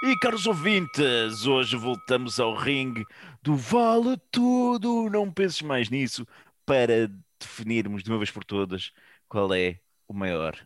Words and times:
E 0.00 0.16
caros 0.16 0.46
ouvintes, 0.46 1.44
hoje 1.44 1.76
voltamos 1.76 2.38
ao 2.38 2.54
ringue 2.54 3.04
do 3.42 3.56
Vale 3.56 4.16
Tudo. 4.30 5.10
Não 5.10 5.28
penses 5.28 5.60
mais 5.60 5.90
nisso 5.90 6.24
para 6.64 7.10
definirmos 7.40 8.04
de 8.04 8.10
uma 8.10 8.18
vez 8.18 8.30
por 8.30 8.44
todas 8.44 8.92
qual 9.28 9.52
é 9.52 9.80
o 10.06 10.14
maior 10.14 10.56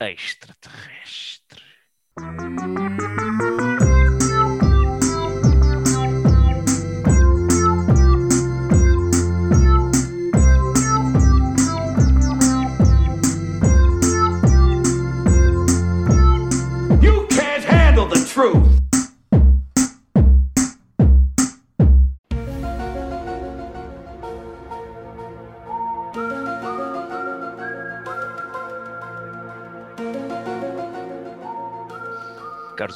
extraterrestre. 0.00 1.62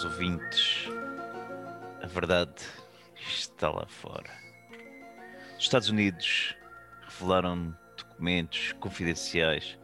Caros 0.04 0.12
ouvintes, 0.12 0.88
a 2.02 2.06
verdade 2.06 2.62
está 3.16 3.70
lá 3.70 3.86
fora. 3.86 4.30
Os 5.56 5.64
Estados 5.64 5.88
Unidos 5.88 6.54
revelaram 7.08 7.74
documentos 7.96 8.72
confidenciais 8.80 9.78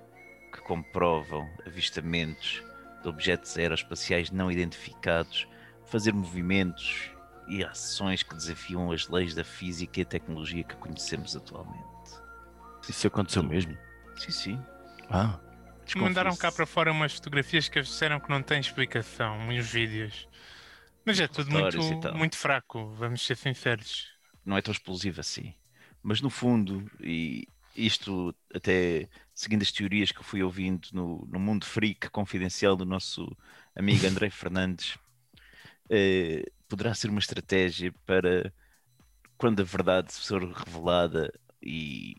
que 0.52 0.60
comprovam 0.60 1.48
avistamentos 1.66 2.62
de 3.02 3.08
objetos 3.08 3.56
aeroespaciais 3.56 4.30
não 4.30 4.52
identificados 4.52 5.48
fazer 5.86 6.12
movimentos 6.12 7.10
e 7.48 7.64
ações 7.64 8.22
que 8.22 8.34
desafiam 8.34 8.92
as 8.92 9.08
leis 9.08 9.34
da 9.34 9.44
física 9.44 10.00
e 10.00 10.04
tecnologia 10.04 10.64
que 10.64 10.76
conhecemos 10.76 11.34
atualmente. 11.34 11.80
Isso 12.86 13.06
aconteceu 13.06 13.42
mesmo? 13.42 13.76
Sim, 14.16 14.30
sim. 14.30 14.62
Ah, 15.08 15.38
Mandaram 15.98 16.36
cá 16.36 16.52
para 16.52 16.66
fora 16.66 16.92
umas 16.92 17.14
fotografias 17.14 17.68
que 17.68 17.80
disseram 17.80 18.20
que 18.20 18.28
não 18.30 18.42
têm 18.42 18.60
explicação, 18.60 19.48
uns 19.48 19.70
vídeos. 19.70 20.28
Mas 21.04 21.18
é 21.20 21.28
tudo 21.28 21.50
muito, 21.50 21.78
e 21.78 22.12
muito 22.12 22.36
fraco, 22.36 22.88
vamos 22.94 23.22
ser 23.24 23.36
sinceros. 23.36 24.08
não 24.44 24.56
é 24.56 24.62
tão 24.62 24.72
explosivo 24.72 25.20
assim. 25.20 25.54
Mas 26.02 26.20
no 26.20 26.30
fundo, 26.30 26.90
e 27.00 27.46
isto 27.76 28.34
até 28.54 29.08
seguindo 29.34 29.62
as 29.62 29.72
teorias 29.72 30.12
que 30.12 30.18
eu 30.20 30.24
fui 30.24 30.42
ouvindo 30.42 30.88
no, 30.92 31.26
no 31.30 31.38
mundo 31.40 31.64
freak 31.66 32.10
confidencial 32.10 32.76
do 32.76 32.84
nosso 32.84 33.26
amigo 33.74 34.06
André 34.06 34.30
Fernandes, 34.30 34.98
eh, 35.90 36.44
poderá 36.68 36.94
ser 36.94 37.10
uma 37.10 37.20
estratégia 37.20 37.92
para 38.06 38.52
quando 39.38 39.60
a 39.60 39.64
verdade 39.64 40.12
for 40.12 40.42
revelada 40.52 41.32
e 41.62 42.16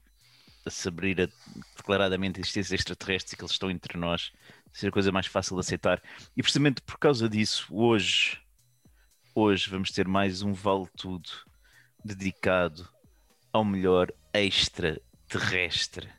se 0.70 0.88
abrir 0.88 1.22
a, 1.22 1.28
declaradamente 1.76 2.40
a 2.40 2.42
existência 2.42 2.76
extraterrestres 2.76 3.34
e 3.34 3.38
que 3.38 3.44
eles 3.44 3.52
estão 3.52 3.72
entre 3.72 3.98
nós, 3.98 4.32
ser 4.72 4.88
a 4.88 4.92
coisa 4.92 5.12
mais 5.12 5.26
fácil 5.26 5.56
de 5.56 5.62
aceitar. 5.62 6.02
E 6.36 6.42
precisamente 6.42 6.82
por 6.82 6.98
causa 6.98 7.28
disso, 7.28 7.68
hoje, 7.72 8.40
hoje 9.34 9.70
vamos 9.70 9.92
ter 9.92 10.08
mais 10.08 10.42
um 10.42 10.54
Vale 10.54 10.88
Tudo 10.98 11.30
dedicado 12.04 12.88
ao 13.52 13.66
melhor 13.66 14.12
extraterrestre. 14.34 16.10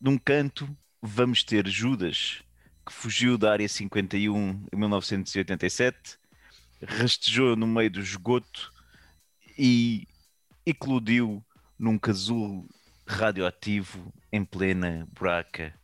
Num 0.00 0.18
canto, 0.18 0.68
vamos 1.00 1.42
ter 1.42 1.66
Judas, 1.66 2.42
que 2.86 2.92
fugiu 2.92 3.38
da 3.38 3.52
Área 3.52 3.68
51 3.68 4.66
em 4.72 4.76
1987, 4.76 6.18
rastejou 6.82 7.56
no 7.56 7.66
meio 7.66 7.90
do 7.90 8.00
esgoto 8.00 8.72
e 9.58 10.06
eclodiu 10.64 11.44
num 11.78 11.98
casulo 11.98 12.68
radioativo 13.10 14.12
em 14.32 14.44
plena 14.44 15.06
buraca. 15.12 15.74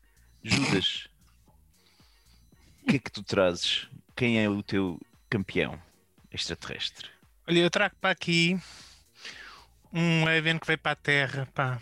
Judas, 0.42 1.08
o 2.82 2.86
que 2.86 2.96
é 2.96 2.98
que 2.98 3.10
tu 3.10 3.22
trazes? 3.22 3.88
Quem 4.14 4.42
é 4.42 4.48
o 4.48 4.62
teu 4.62 5.00
campeão 5.28 5.80
extraterrestre? 6.32 7.08
Olha, 7.48 7.58
eu 7.58 7.70
trago 7.70 7.94
para 8.00 8.10
aqui 8.10 8.58
um 9.92 10.28
evento 10.28 10.60
que 10.60 10.66
veio 10.68 10.78
para 10.78 10.92
a 10.92 10.96
Terra, 10.96 11.48
pá. 11.54 11.80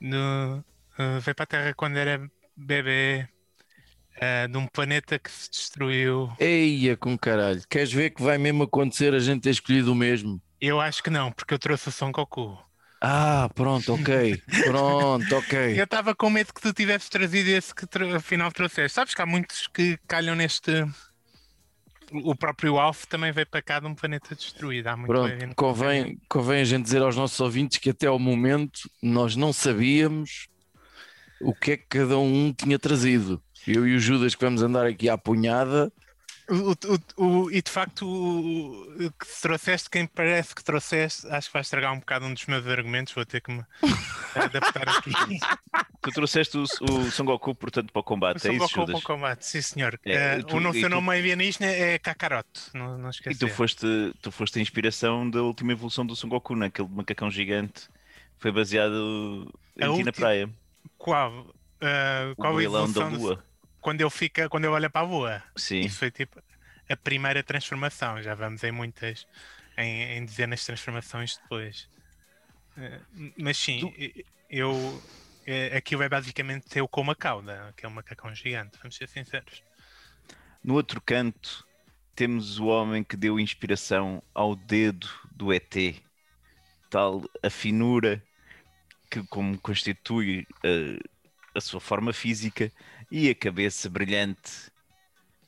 No, 0.00 0.64
eh, 0.98 1.18
veio 1.20 1.34
para 1.34 1.44
a 1.44 1.46
Terra 1.46 1.74
quando 1.74 1.96
era 1.96 2.30
bebê, 2.56 3.28
eh, 4.16 4.48
de 4.48 4.56
um 4.56 4.66
planeta 4.66 5.18
que 5.18 5.30
se 5.30 5.50
destruiu. 5.50 6.32
eia 6.38 6.96
com 6.96 7.16
caralho. 7.16 7.62
Queres 7.68 7.92
ver 7.92 8.10
que 8.10 8.22
vai 8.22 8.38
mesmo 8.38 8.64
acontecer 8.64 9.14
a 9.14 9.18
gente 9.20 9.42
ter 9.42 9.50
escolhido 9.50 9.92
o 9.92 9.94
mesmo? 9.94 10.40
Eu 10.60 10.80
acho 10.80 11.02
que 11.02 11.10
não, 11.10 11.30
porque 11.32 11.54
eu 11.54 11.58
trouxe 11.58 11.88
o 11.88 11.92
Son 11.92 12.10
Goku. 12.10 12.58
Ah, 13.00 13.48
pronto, 13.54 13.94
ok. 13.94 14.42
Pronto, 14.64 15.36
ok. 15.36 15.78
Eu 15.78 15.84
estava 15.84 16.14
com 16.14 16.30
medo 16.30 16.52
que 16.52 16.60
tu 16.60 16.72
tivesses 16.72 17.08
trazido 17.08 17.48
esse 17.50 17.74
que 17.74 17.86
afinal 18.16 18.50
trouxeste. 18.50 18.94
Sabes 18.94 19.14
que 19.14 19.22
há 19.22 19.26
muitos 19.26 19.66
que 19.68 19.98
calham 20.08 20.34
neste. 20.34 20.84
O 22.10 22.34
próprio 22.34 22.78
Alf 22.78 23.04
também 23.04 23.30
veio 23.30 23.46
para 23.46 23.62
cá 23.62 23.80
de 23.80 23.86
um 23.86 23.94
planeta 23.94 24.34
destruído. 24.34 24.86
Há 24.88 24.96
muito 24.96 25.08
Pronto, 25.08 25.54
convém, 25.54 26.18
convém 26.28 26.62
a 26.62 26.64
gente 26.64 26.84
dizer 26.84 27.02
aos 27.02 27.14
nossos 27.14 27.38
ouvintes 27.38 27.78
que 27.78 27.90
até 27.90 28.06
ao 28.06 28.18
momento 28.18 28.90
nós 29.02 29.36
não 29.36 29.52
sabíamos 29.52 30.48
o 31.40 31.54
que 31.54 31.72
é 31.72 31.76
que 31.76 31.86
cada 31.86 32.18
um 32.18 32.52
tinha 32.52 32.78
trazido. 32.78 33.42
Eu 33.66 33.86
e 33.86 33.94
o 33.94 34.00
Judas 34.00 34.34
que 34.34 34.44
vamos 34.44 34.62
andar 34.62 34.86
aqui 34.86 35.08
à 35.08 35.18
punhada, 35.18 35.92
O, 36.50 36.72
o- 36.72 37.44
o- 37.44 37.50
e 37.50 37.60
de 37.60 37.70
facto, 37.70 38.06
o, 38.06 38.82
o 39.06 39.10
que 39.12 39.26
trouxeste, 39.42 39.90
quem 39.90 40.06
parece 40.06 40.54
que 40.54 40.64
trouxeste, 40.64 41.26
acho 41.28 41.48
que 41.48 41.52
vai 41.52 41.60
estragar 41.62 41.92
um 41.92 41.98
bocado 41.98 42.24
um 42.24 42.32
dos 42.32 42.46
meus 42.46 42.66
argumentos. 42.66 43.12
Vou 43.12 43.26
ter 43.26 43.40
que 43.42 43.52
me 43.52 43.62
adaptar 44.34 44.88
aqui. 44.88 45.10
Tu 46.00 46.10
trouxeste 46.12 46.56
o, 46.56 46.62
o 46.62 47.10
Son 47.10 47.24
Goku, 47.24 47.54
portanto, 47.54 47.92
para 47.92 48.00
o 48.00 48.02
combate, 48.02 48.36
é 48.36 48.40
Son 48.40 48.52
isso, 48.52 48.74
Goku 48.76 48.86
para 48.86 48.96
o 48.98 49.02
combate, 49.02 49.44
sim 49.44 49.60
senhor. 49.60 50.00
É, 50.06 50.40
tu- 50.42 50.56
o 50.56 50.60
e 50.74 50.80
seu 50.80 50.88
tu- 50.88 50.94
nome 50.94 51.10
alienígena 51.18 51.66
é 51.66 51.98
Kakaroto, 51.98 52.70
não, 52.72 52.96
não 52.96 53.08
E 53.08 53.10
esquecer. 53.10 53.38
tu 53.38 53.48
foste, 53.48 53.86
tu 54.22 54.30
foste 54.30 54.58
a 54.58 54.62
inspiração 54.62 55.28
da 55.28 55.42
última 55.42 55.72
evolução 55.72 56.06
do 56.06 56.16
Son 56.16 56.28
Goku, 56.28 56.56
naquele 56.56 56.88
macacão 56.88 57.30
gigante. 57.30 57.88
Foi 58.38 58.52
baseado 58.52 59.52
em 59.76 59.96
ti 59.96 60.04
na 60.04 60.12
praia. 60.12 60.48
Qual? 60.96 61.32
O 61.40 62.36
qual 62.36 62.50
a 62.50 62.52
gorilão 62.52 62.90
da 62.90 63.06
lua. 63.08 63.44
Quando 63.88 64.00
ele 64.02 64.10
fica, 64.10 64.48
quando 64.48 64.64
ele 64.64 64.74
olha 64.74 64.90
para 64.90 65.02
a 65.06 65.10
lua. 65.10 65.44
Sim. 65.56 65.82
Isso 65.82 65.98
foi 65.98 66.10
tipo 66.10 66.40
a 66.90 66.96
primeira 66.96 67.42
transformação. 67.42 68.22
Já 68.22 68.34
vamos 68.34 68.62
em 68.64 68.72
muitas, 68.72 69.26
em, 69.76 70.18
em 70.18 70.24
dezenas 70.24 70.60
de 70.60 70.66
transformações 70.66 71.38
depois. 71.38 71.88
Eh, 72.76 73.00
mas 73.38 73.58
sim, 73.58 73.80
Tu- 73.80 73.92
eu 74.50 75.02
eh, 75.46 75.76
aquilo 75.76 76.02
é 76.02 76.08
basicamente 76.08 76.78
eu 76.78 76.88
com 76.88 77.00
uma 77.02 77.16
cauda, 77.16 77.72
que 77.76 77.86
é 77.86 77.88
um 77.88 77.92
macacão 77.92 78.34
gigante, 78.34 78.78
vamos 78.82 78.96
ser 78.96 79.08
sinceros. 79.08 79.64
No 80.62 80.74
outro 80.74 81.00
canto, 81.00 81.66
temos 82.14 82.58
o 82.58 82.66
homem 82.66 83.04
que 83.04 83.16
deu 83.16 83.38
inspiração 83.40 84.22
ao 84.34 84.54
dedo 84.56 85.08
do 85.32 85.52
ET. 85.52 86.02
Tal 86.90 87.22
a 87.42 87.50
finura 87.50 88.22
que 89.10 89.24
como 89.28 89.60
constitui 89.60 90.46
eh, 90.64 90.98
a 91.54 91.60
sua 91.60 91.80
forma 91.80 92.12
física 92.12 92.72
e 93.10 93.30
a 93.30 93.34
cabeça 93.34 93.88
brilhante 93.88 94.70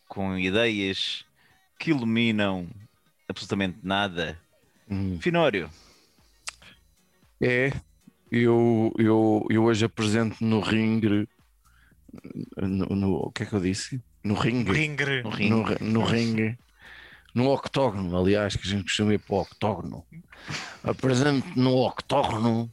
com 0.08 0.36
ideias 0.38 1.24
que 1.78 1.90
iluminam 1.90 2.68
absolutamente 3.28 3.78
nada. 3.82 4.38
hum, 4.88 5.18
Finório, 5.20 5.70
é. 7.40 7.72
Eu, 8.30 8.92
eu, 8.96 9.44
eu 9.50 9.64
hoje 9.64 9.84
apresento 9.84 10.36
no 10.44 10.60
ringue. 10.60 11.28
No, 12.56 12.86
no- 12.94 13.14
o 13.26 13.32
que 13.32 13.42
é 13.42 13.46
que 13.46 13.52
eu 13.54 13.60
disse? 13.60 14.00
No 14.22 14.34
ringue. 14.34 14.70
Ringre, 14.72 15.22
no 15.22 15.30
ringue. 15.30 15.50
no, 15.82 15.90
no 15.92 16.04
ringue, 16.04 16.58
no 17.34 17.48
octógono, 17.50 18.16
aliás, 18.16 18.54
que 18.54 18.66
a 18.66 18.70
gente 18.70 18.84
costuma 18.84 19.14
ir 19.14 19.18
para 19.18 19.34
o 19.34 19.40
octógono. 19.40 20.06
Apresento 20.84 21.46
no 21.58 21.74
octógono, 21.76 22.70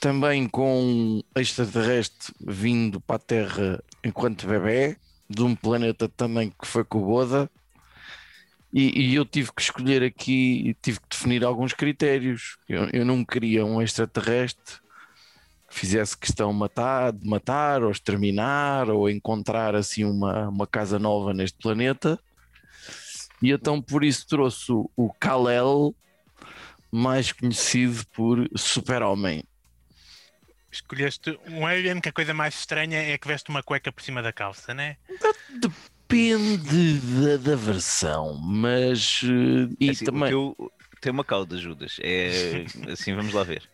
também 0.00 0.48
com 0.48 0.82
um 0.82 1.22
extraterrestre 1.34 2.32
vindo 2.40 3.00
para 3.00 3.16
a 3.16 3.20
Terra 3.20 3.82
enquanto 4.04 4.46
bebê, 4.46 4.96
de 5.28 5.42
um 5.42 5.54
planeta 5.54 6.08
também 6.08 6.50
que 6.50 6.66
foi 6.66 6.84
com 6.84 6.98
o 6.98 7.06
Boda. 7.06 7.50
E, 8.72 9.10
e 9.10 9.14
eu 9.14 9.24
tive 9.24 9.52
que 9.52 9.62
escolher 9.62 10.02
aqui, 10.02 10.76
tive 10.80 11.00
que 11.00 11.08
definir 11.10 11.44
alguns 11.44 11.72
critérios. 11.72 12.56
Eu, 12.68 12.88
eu 12.92 13.04
não 13.04 13.24
queria 13.24 13.64
um 13.64 13.82
extraterrestre 13.82 14.76
que 15.68 15.78
fizesse 15.78 16.16
questão 16.16 16.52
matar, 16.52 17.12
de 17.12 17.28
matar, 17.28 17.82
ou 17.82 17.90
exterminar, 17.90 18.88
ou 18.90 19.08
encontrar 19.08 19.74
assim 19.74 20.04
uma, 20.04 20.48
uma 20.48 20.66
casa 20.66 20.98
nova 20.98 21.32
neste 21.32 21.58
planeta. 21.58 22.18
E 23.42 23.50
então 23.50 23.80
por 23.80 24.04
isso 24.04 24.26
trouxe 24.26 24.70
o, 24.72 25.10
Kal-El, 25.18 25.94
mais 26.90 27.32
conhecido 27.32 28.04
por 28.12 28.48
Super-Homem. 28.56 29.44
Escolheste 30.72 31.38
um 31.46 31.66
alien 31.66 32.00
que 32.00 32.08
a 32.08 32.12
coisa 32.12 32.34
mais 32.34 32.54
estranha 32.54 32.98
é 33.02 33.18
que 33.18 33.28
veste 33.28 33.50
uma 33.50 33.62
cueca 33.62 33.92
por 33.92 34.02
cima 34.02 34.22
da 34.22 34.32
calça, 34.32 34.74
né? 34.74 34.96
Depende 35.48 36.98
da, 37.00 37.36
da 37.36 37.56
versão, 37.56 38.34
mas. 38.38 39.20
eh, 39.24 39.74
E 39.80 39.88
É 39.88 39.90
assim, 39.90 40.04
o 40.06 40.10
também. 40.10 40.30
teu 40.30 40.56
tem 41.00 41.12
uma 41.12 41.24
cauda, 41.24 41.56
Judas. 41.56 41.96
É 42.02 42.64
assim, 42.92 43.14
vamos 43.14 43.32
lá 43.32 43.44
ver. 43.44 43.68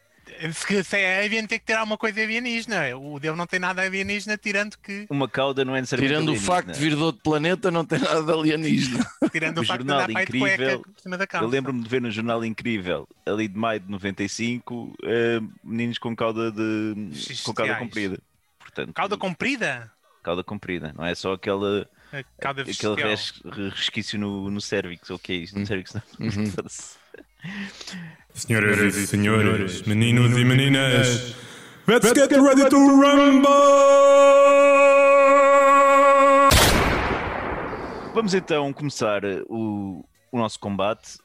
Se, 0.52 0.82
se 0.84 0.96
é 0.96 1.24
avian, 1.24 1.46
tem 1.46 1.58
que 1.58 1.64
ter 1.64 1.74
alguma 1.74 1.96
coisa 1.96 2.20
alienígena. 2.20 2.96
O 2.96 3.18
dele 3.20 3.36
não 3.36 3.46
tem 3.46 3.60
nada 3.60 3.82
alienígena, 3.82 4.36
tirando 4.36 4.76
que. 4.78 5.06
Uma 5.08 5.28
cauda 5.28 5.64
não 5.64 5.74
é 5.76 5.80
necessariamente. 5.80 6.20
Tirando 6.22 6.36
o 6.36 6.40
facto 6.40 6.72
de 6.72 6.80
vir 6.80 6.96
de 6.96 7.02
outro 7.02 7.22
planeta, 7.22 7.70
não 7.70 7.84
tem 7.84 7.98
nada 7.98 8.22
de 8.22 8.32
alienígena. 8.32 9.06
Tirando 9.32 9.58
o, 9.58 9.62
O 9.62 9.64
facto 9.64 9.82
de 9.82 9.88
jornal 9.88 10.04
andar 10.08 10.18
aí 10.20 10.26
de 10.26 10.38
cueca 10.38 10.54
incrível, 10.54 10.80
por 10.80 11.00
cima 11.00 11.16
da 11.16 11.26
calça. 11.26 11.44
Eu 11.46 11.50
lembro-me 11.50 11.82
de 11.82 11.88
ver 11.88 12.00
no 12.02 12.10
Jornal 12.10 12.44
Incrível, 12.44 13.08
ali 13.24 13.46
de 13.48 13.56
maio 13.56 13.80
de 13.80 13.90
95, 13.90 14.96
eh, 15.04 15.40
meninos 15.62 15.98
com 15.98 16.14
cauda 16.14 16.50
de 16.50 16.94
com 17.44 17.54
cauda 17.54 17.76
comprida. 17.76 18.18
Portanto, 18.58 18.92
Cauda 18.92 19.16
comprida? 19.16 19.92
cauda 20.22 20.42
comprida, 20.42 20.92
não 20.98 21.06
é 21.06 21.14
só 21.14 21.34
aquela, 21.34 21.88
cauda 22.40 22.62
aquele 22.62 22.94
res- 23.00 23.40
resquício 23.76 24.18
no, 24.18 24.50
no 24.50 24.60
cérvix, 24.60 25.08
ou 25.08 25.16
o 25.16 25.18
que 25.20 25.32
é 25.32 25.36
isso? 25.36 25.56
No 25.56 25.64
cérvix 25.64 25.94
não. 25.94 26.02
Uhum. 26.18 26.52
Senhoras 28.36 28.94
e 28.96 29.06
senhores, 29.06 29.80
meninos 29.82 30.36
e 30.36 30.44
meninas, 30.44 31.34
let's 31.88 32.12
get 32.12 32.30
ready 32.32 32.68
to 32.68 32.76
rumble! 32.76 33.48
Vamos 38.14 38.34
então 38.34 38.70
começar 38.74 39.24
eh, 39.24 39.42
o, 39.48 40.04
o 40.30 40.38
nosso 40.38 40.60
combate. 40.60 41.16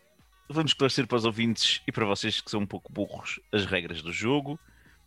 Vamos 0.50 0.72
esclarecer 0.72 1.06
para 1.06 1.18
os 1.18 1.26
ouvintes 1.26 1.82
e 1.86 1.92
para 1.92 2.06
vocês 2.06 2.40
que 2.40 2.50
são 2.50 2.62
um 2.62 2.66
pouco 2.66 2.92
burros 2.94 3.42
as 3.52 3.66
regras 3.66 4.02
do 4.02 4.14
jogo. 4.14 4.58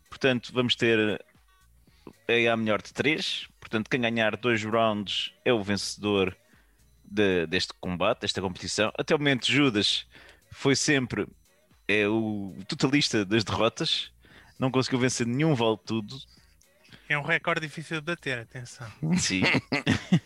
Portanto, 0.07 0.51
vamos 0.53 0.75
ter 0.75 1.19
é 2.27 2.47
a 2.47 2.55
melhor 2.55 2.83
de 2.83 2.93
três. 2.93 3.47
Portanto, 3.59 3.89
quem 3.89 3.99
ganhar 4.01 4.37
dois 4.37 4.63
rounds 4.63 5.33
é 5.43 5.51
o 5.51 5.63
vencedor 5.63 6.37
de- 7.03 7.47
deste 7.47 7.73
combate, 7.79 8.21
desta 8.21 8.41
competição. 8.41 8.91
Até 8.95 9.15
o 9.15 9.17
momento, 9.17 9.51
Judas 9.51 10.05
foi 10.51 10.75
sempre 10.75 11.25
é 11.87 12.07
o 12.07 12.55
totalista 12.67 13.25
das 13.25 13.43
derrotas. 13.43 14.11
Não 14.57 14.71
conseguiu 14.71 14.99
vencer 14.99 15.27
nenhum 15.27 15.53
vale 15.53 15.77
tudo. 15.85 16.15
É 17.09 17.17
um 17.17 17.21
recorde 17.21 17.61
difícil 17.61 17.99
de 17.99 18.05
bater, 18.05 18.39
atenção. 18.39 18.91
Sim. 19.17 19.41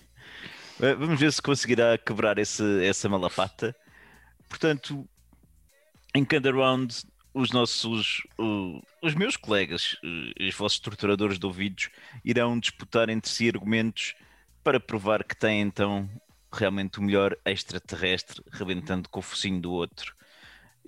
Vamos 0.98 1.20
ver 1.20 1.32
se 1.34 1.42
conseguirá 1.42 1.98
quebrar 1.98 2.38
esse, 2.38 2.64
essa 2.86 3.10
malapata. 3.10 3.76
Portanto, 4.48 5.08
em 6.16 6.24
cada 6.24 6.52
round, 6.52 6.96
os 7.34 7.52
nossos, 7.52 8.22
o- 8.38 8.82
os 9.02 9.14
meus 9.14 9.36
colegas, 9.36 9.98
eh, 10.40 10.48
os 10.48 10.56
vossos 10.56 10.80
torturadores 10.80 11.38
de 11.38 11.46
ouvidos, 11.46 11.90
irão 12.24 12.58
disputar 12.60 13.10
entre 13.10 13.30
si 13.30 13.50
argumentos 13.50 14.16
para 14.64 14.80
provar 14.80 15.24
que 15.24 15.36
têm 15.36 15.62
então 15.62 16.10
realmente 16.52 17.00
o 17.00 17.04
melhor 17.04 17.36
extraterrestre, 17.46 18.42
rebentando 18.52 19.10
com 19.10 19.20
o 19.20 19.24
focinho 19.24 19.60
do 19.62 19.72
outro. 19.72 20.16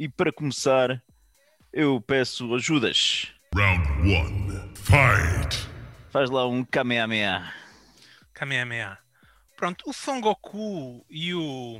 E 0.01 0.09
para 0.09 0.33
começar, 0.33 0.99
eu 1.71 2.01
peço 2.01 2.55
ajudas. 2.55 3.31
Round 3.53 3.87
1 4.01 4.75
Fight! 4.75 5.69
Faz 6.09 6.27
lá 6.31 6.47
um 6.47 6.63
Kamehameha. 6.65 7.53
Kamehameha. 8.33 8.97
Pronto, 9.55 9.87
o 9.87 9.93
Son 9.93 10.19
Goku 10.19 11.05
e 11.07 11.35
o, 11.35 11.79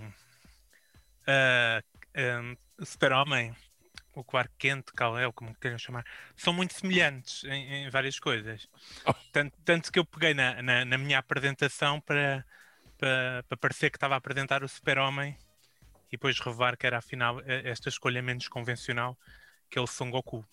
ah, 1.26 1.82
ah, 2.16 2.56
o 2.78 2.86
Super-Homem, 2.86 3.56
o 4.14 4.24
Clark 4.24 4.54
Kent, 4.60 4.92
Kal-El, 4.96 5.34
como 5.34 5.56
queiram 5.56 5.80
chamar, 5.80 6.06
são 6.36 6.54
muito 6.54 6.76
semelhantes 6.76 7.44
em, 7.46 7.86
em 7.86 7.90
várias 7.90 8.20
coisas. 8.20 8.70
Tanto, 9.34 9.58
tanto 9.66 9.92
que 9.92 9.98
eu 9.98 10.06
peguei 10.06 10.36
na, 10.36 10.62
na, 10.62 10.86
na 10.86 10.98
minha 11.00 11.18
apresentação 11.18 12.00
para, 12.00 12.46
para, 13.00 13.44
para 13.50 13.58
parecer 13.58 13.90
que 13.90 13.98
estava 13.98 14.14
a 14.14 14.20
apresentar 14.20 14.64
o 14.64 14.70
Super-Homem 14.70 15.36
e 16.12 16.18
depois 16.18 16.40
revelar 16.40 16.78
que 16.78 16.86
era 16.86 16.98
afinal 16.98 17.40
eh, 17.42 17.70
esta 17.70 17.90
escolha 17.90 18.22
menos 18.22 18.48
convencional, 18.48 19.18
que 19.70 19.80
é 19.80 19.82
o 19.82 19.88
Son 19.88 20.10
Goku. 20.12 20.46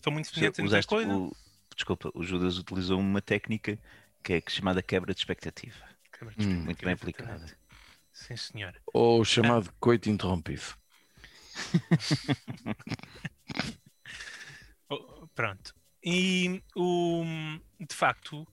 São 0.00 0.12
muito 0.12 0.28
semelhantes 0.28 0.58
em 0.58 0.62
muitas 0.62 0.86
Usaste 0.86 0.90
coisas. 0.94 1.12
o- 1.12 1.36
desculpa, 1.74 2.10
o 2.14 2.22
Judas 2.22 2.58
utilizou 2.58 2.98
uma 3.00 3.20
técnica 3.22 3.78
que 4.22 4.34
é 4.34 4.42
chamada 4.48 4.82
quebra 4.82 5.12
de 5.14 5.20
expectativa. 5.20 5.84
Câmara 6.12 6.36
de 6.36 6.42
Hum. 6.44 6.48
espelho, 6.48 6.64
Muito 6.66 6.84
bem 6.84 6.94
aplicada. 6.94 7.58
Sim, 8.12 8.36
senhora. 8.36 8.80
Ou 8.92 9.20
o 9.20 9.24
chamado 9.24 9.72
coito 9.80 10.08
interrompido. 10.10 10.62
Oh, 14.88 15.26
Pronto. 15.34 15.74
E 16.02 16.62
o, 16.74 17.24
de 17.78 17.94
facto, 17.94 18.46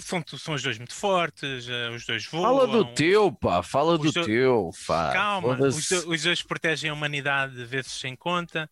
são, 0.00 0.22
são 0.38 0.54
os 0.54 0.62
dois 0.62 0.78
muito 0.78 0.94
fortes, 0.94 1.68
eh, 1.68 1.90
os 1.90 2.04
dois 2.06 2.26
voam. 2.26 2.42
Fala 2.42 2.66
do 2.66 2.94
teu, 2.94 3.32
pá, 3.32 3.62
fala 3.62 3.98
do 3.98 4.12
teu, 4.12 4.70
pá. 4.86 5.12
Calma, 5.12 5.58
os, 5.66 6.22
dois 6.22 6.42
protegem 6.42 6.90
a 6.90 6.94
humanidade 6.94 7.64
vezes 7.64 7.92
sem 7.92 8.14
conta. 8.16 8.70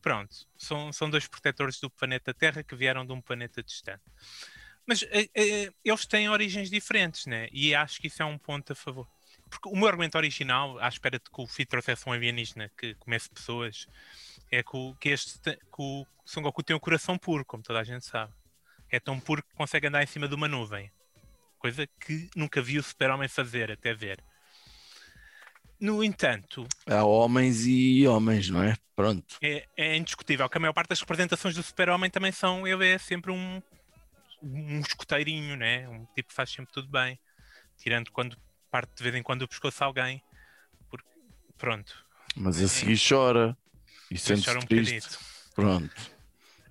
Pronto, 0.00 0.34
são, 0.56 0.92
são 0.92 1.10
dois 1.10 1.26
protetores 1.26 1.80
do 1.80 1.90
planeta 1.90 2.32
Terra 2.32 2.62
que 2.62 2.76
vieram 2.76 3.04
de 3.04 3.12
um 3.12 3.20
planeta 3.20 3.62
distante. 3.62 4.02
Mas 4.86 5.02
eh, 5.10 5.28
eh, 5.34 5.72
eles 5.84 6.06
têm 6.06 6.28
origens 6.28 6.70
diferentes, 6.70 7.26
né? 7.26 7.48
E 7.52 7.74
acho 7.74 8.00
que 8.00 8.06
isso 8.06 8.22
é 8.22 8.24
um 8.24 8.38
ponto 8.38 8.72
a 8.72 8.76
favor. 8.76 9.06
Porque 9.50 9.68
o 9.68 9.76
meu 9.76 9.88
argumento 9.88 10.16
original, 10.16 10.78
à 10.78 10.88
espera 10.88 11.18
de 11.18 11.24
que 11.30 11.40
o 11.40 11.46
Fih 11.46 11.66
trouxesse 11.66 12.08
um 12.08 12.12
alienígena 12.12 12.70
que 12.76 12.94
comece 12.94 13.28
pessoas, 13.30 13.86
é 14.50 14.62
que, 14.62 14.76
o, 14.76 14.94
que 14.94 15.08
este 15.08 15.38
te- 15.40 15.56
que 15.56 15.78
o 15.78 16.06
Son 16.24 16.42
Goku 16.42 16.62
tem 16.62 16.74
um 16.74 16.80
coração 16.80 17.18
puro, 17.18 17.44
como 17.44 17.62
toda 17.62 17.80
a 17.80 17.84
gente 17.84 18.04
sabe. 18.04 18.32
É 18.90 19.00
tão 19.00 19.18
puro 19.18 19.42
que 19.42 19.54
consegue 19.54 19.86
andar 19.88 20.02
em 20.02 20.06
cima 20.06 20.28
de 20.28 20.34
uma 20.34 20.48
nuvem. 20.48 20.90
Coisa 21.58 21.86
que 22.00 22.28
nunca 22.36 22.62
vi 22.62 22.78
o 22.78 22.82
Super-Homem 22.82 23.28
fazer, 23.28 23.70
até 23.72 23.92
ver. 23.94 24.22
No 25.80 26.02
entanto, 26.02 26.66
Há 26.88 27.04
homens 27.04 27.66
e 27.66 28.06
homens, 28.06 28.48
não 28.48 28.62
é? 28.62 28.76
Pronto. 28.94 29.36
é, 29.42 29.66
é 29.76 29.96
indiscutível 29.96 30.48
que 30.48 30.56
a 30.56 30.60
maior 30.60 30.72
parte 30.72 30.88
das 30.88 31.00
representações 31.00 31.54
do 31.54 31.62
super-homem 31.62 32.08
também 32.08 32.32
são, 32.32 32.66
ele 32.66 32.88
é 32.88 32.96
sempre 32.96 33.30
um, 33.30 33.60
um 34.42 34.80
escoteirinho, 34.80 35.54
né? 35.54 35.86
Um 35.88 36.06
tipo 36.14 36.28
que 36.30 36.34
faz 36.34 36.50
sempre 36.50 36.72
tudo 36.72 36.88
bem, 36.88 37.18
tirando 37.76 38.10
quando 38.10 38.38
parte 38.70 38.94
de 38.96 39.02
vez 39.02 39.14
em 39.14 39.22
quando 39.22 39.42
o 39.42 39.48
pescoço 39.48 39.84
a 39.84 39.86
alguém, 39.86 40.22
porque, 40.88 41.06
pronto, 41.58 42.06
Mas 42.34 42.60
a 42.62 42.68
seguir 42.68 42.98
chora. 42.98 43.56
E 44.10 44.16
sente-se 44.16 44.46
chora 44.46 44.58
um 44.60 44.62
triste. 44.66 44.94
bocadito. 44.94 45.18
Pronto. 45.54 46.15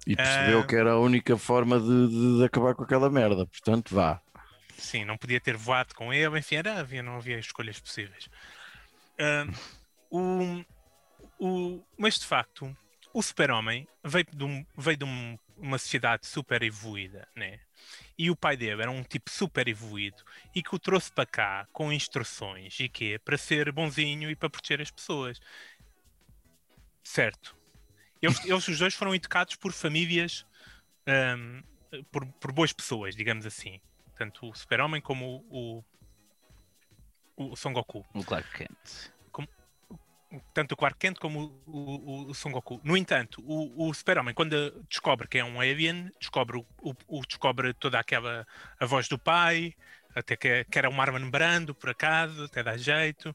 E 0.05 0.15
percebeu 0.15 0.59
Ah. 0.59 0.67
que 0.67 0.75
era 0.75 0.91
a 0.91 0.99
única 0.99 1.35
forma 1.37 1.79
de, 1.79 2.07
de- 2.07 2.37
de 2.39 2.43
acabar 2.45 2.75
com 2.75 2.83
aquela 2.83 3.09
merda. 3.09 3.45
Portanto, 3.47 3.93
vá. 3.95 4.21
Sim, 4.77 5.05
não 5.05 5.17
podia 5.17 5.39
ter 5.39 5.55
voado 5.57 5.95
com 5.95 6.13
ele, 6.13 6.37
enfim, 6.37 6.55
era, 6.55 6.79
havia, 6.79 7.01
não 7.01 7.15
havia 7.15 7.39
escolhas 7.39 7.79
possíveis. 7.79 8.29
Ah, 9.17 9.47
o, 10.09 10.63
o, 11.39 11.83
mas 11.97 12.19
de 12.19 12.25
facto, 12.25 12.75
o 13.13 13.21
super-homem 13.23 13.87
veio 14.03 14.25
de, 14.31 14.43
um- 14.43 14.65
veio 14.77 14.97
de 14.97 15.05
um- 15.05 15.39
uma 15.57 15.77
sociedade 15.77 16.27
super 16.27 16.61
evoluída, 16.61 17.27
né? 17.35 17.59
E 18.17 18.29
o 18.29 18.35
pai 18.35 18.57
dele 18.57 18.81
era 18.81 18.91
um 18.91 19.01
tipo 19.03 19.29
super 19.29 19.67
evoluído 19.67 20.21
e 20.53 20.61
que 20.61 20.75
o 20.75 20.79
trouxe 20.79 21.11
para 21.11 21.25
cá 21.25 21.67
com 21.71 21.91
instruções 21.91 22.77
e 22.79 22.89
quê? 22.89 23.19
Para 23.23 23.37
ser 23.37 23.71
bonzinho 23.71 24.29
e 24.29 24.35
para 24.35 24.49
proteger 24.49 24.81
as 24.81 24.91
pessoas. 24.91 25.39
Certo. 27.03 27.55
Eles, 28.21 28.43
eles 28.45 28.67
os 28.67 28.79
dois 28.79 28.93
foram 28.93 29.13
educados 29.13 29.55
por 29.55 29.71
famílias, 29.71 30.45
ahm, 31.05 31.61
por, 32.11 32.25
por 32.25 32.51
boas 32.51 32.73
pessoas, 32.73 33.15
digamos 33.15 33.45
assim. 33.45 33.79
Tanto 34.17 34.49
o 34.49 34.55
Super-Homem 34.55 35.01
como 35.01 35.45
o, 35.49 35.83
o, 37.37 37.51
o 37.51 37.55
Son 37.55 37.73
Goku. 37.73 38.05
O 38.13 38.23
Clark 38.23 38.49
Kent. 38.57 39.13
Tanto 40.53 40.73
o 40.73 40.77
Clark 40.77 40.97
Kent 40.99 41.17
como 41.17 41.61
o, 41.65 41.71
o, 41.71 42.29
o 42.29 42.33
Son 42.33 42.51
Goku. 42.51 42.81
No 42.83 42.97
entanto, 42.97 43.41
o, 43.45 43.87
o 43.87 43.93
Super-Homem, 43.93 44.33
quando 44.33 44.83
descobre 44.89 45.27
que 45.29 45.37
é 45.37 45.45
um 45.45 45.61
alien, 45.61 46.11
descobre, 46.19 46.57
o, 46.57 46.65
o- 46.81 46.95
o- 47.19 47.25
descobre 47.25 47.73
toda 47.73 47.99
aquela 47.99 48.45
a 48.79 48.85
voz 48.85 49.07
do 49.07 49.17
pai, 49.17 49.73
até 50.13 50.35
que, 50.35 50.65
que 50.65 50.77
era 50.77 50.89
um 50.89 50.93
Marlon 50.93 51.29
Brando, 51.29 51.73
por 51.75 51.89
acaso, 51.89 52.45
até 52.45 52.63
dá 52.63 52.75
jeito, 52.75 53.33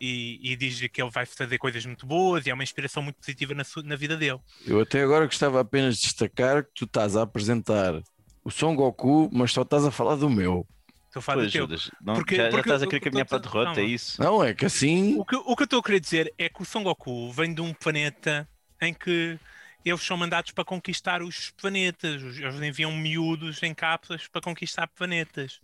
e, 0.00 0.40
e 0.42 0.56
diz 0.56 0.80
que 0.88 1.02
ele 1.02 1.10
vai 1.10 1.26
fazer 1.26 1.58
coisas 1.58 1.84
muito 1.84 2.06
boas 2.06 2.46
e 2.46 2.50
é 2.50 2.54
uma 2.54 2.62
inspiração 2.62 3.02
muito 3.02 3.16
positiva 3.16 3.54
na, 3.54 3.64
na 3.84 3.96
vida 3.96 4.16
dele. 4.16 4.38
Eu 4.66 4.80
até 4.80 5.02
agora 5.02 5.26
gostava 5.26 5.60
apenas 5.60 5.96
de 5.96 6.02
destacar 6.04 6.64
que 6.64 6.70
tu 6.74 6.84
estás 6.86 7.16
a 7.16 7.22
apresentar 7.22 8.02
o 8.42 8.50
Son 8.50 8.74
Goku, 8.74 9.28
mas 9.32 9.52
só 9.52 9.62
estás 9.62 9.84
a 9.84 9.90
falar 9.90 10.16
do 10.16 10.30
meu. 10.30 10.66
Estou 11.06 11.20
a 11.20 11.22
falar 11.22 11.42
Pois, 11.42 11.52
do 11.52 11.66
teu. 11.68 11.92
Não, 12.00 12.14
Porque- 12.14 12.36
já, 12.36 12.44
já 12.44 12.50
porque 12.50 12.68
estás 12.68 12.82
a 12.82 12.86
querer 12.86 13.00
caminhar 13.00 13.26
para 13.26 13.38
a 13.38 13.40
derrota, 13.40 13.70
é 13.72 13.74
calma. 13.74 13.90
isso? 13.90 14.22
Não, 14.22 14.44
é 14.44 14.54
que 14.54 14.64
assim. 14.64 15.18
O 15.18 15.24
que, 15.24 15.36
o 15.36 15.56
que 15.56 15.62
eu 15.62 15.64
estou 15.64 15.80
a 15.80 15.82
querer 15.82 16.00
dizer 16.00 16.32
é 16.38 16.48
que 16.48 16.62
o 16.62 16.64
Son 16.64 16.82
Goku 16.84 17.30
vem 17.32 17.52
de 17.52 17.60
um 17.60 17.74
planeta 17.74 18.48
em 18.80 18.94
que 18.94 19.38
eles 19.84 20.02
são 20.02 20.16
mandados 20.16 20.52
para 20.52 20.64
conquistar 20.64 21.20
os 21.22 21.50
planetas. 21.50 22.22
Eles 22.22 22.54
enviam 22.62 22.92
miúdos 22.92 23.62
em 23.62 23.74
cápsulas 23.74 24.28
para 24.28 24.40
conquistar 24.40 24.86
planetas. 24.86 25.60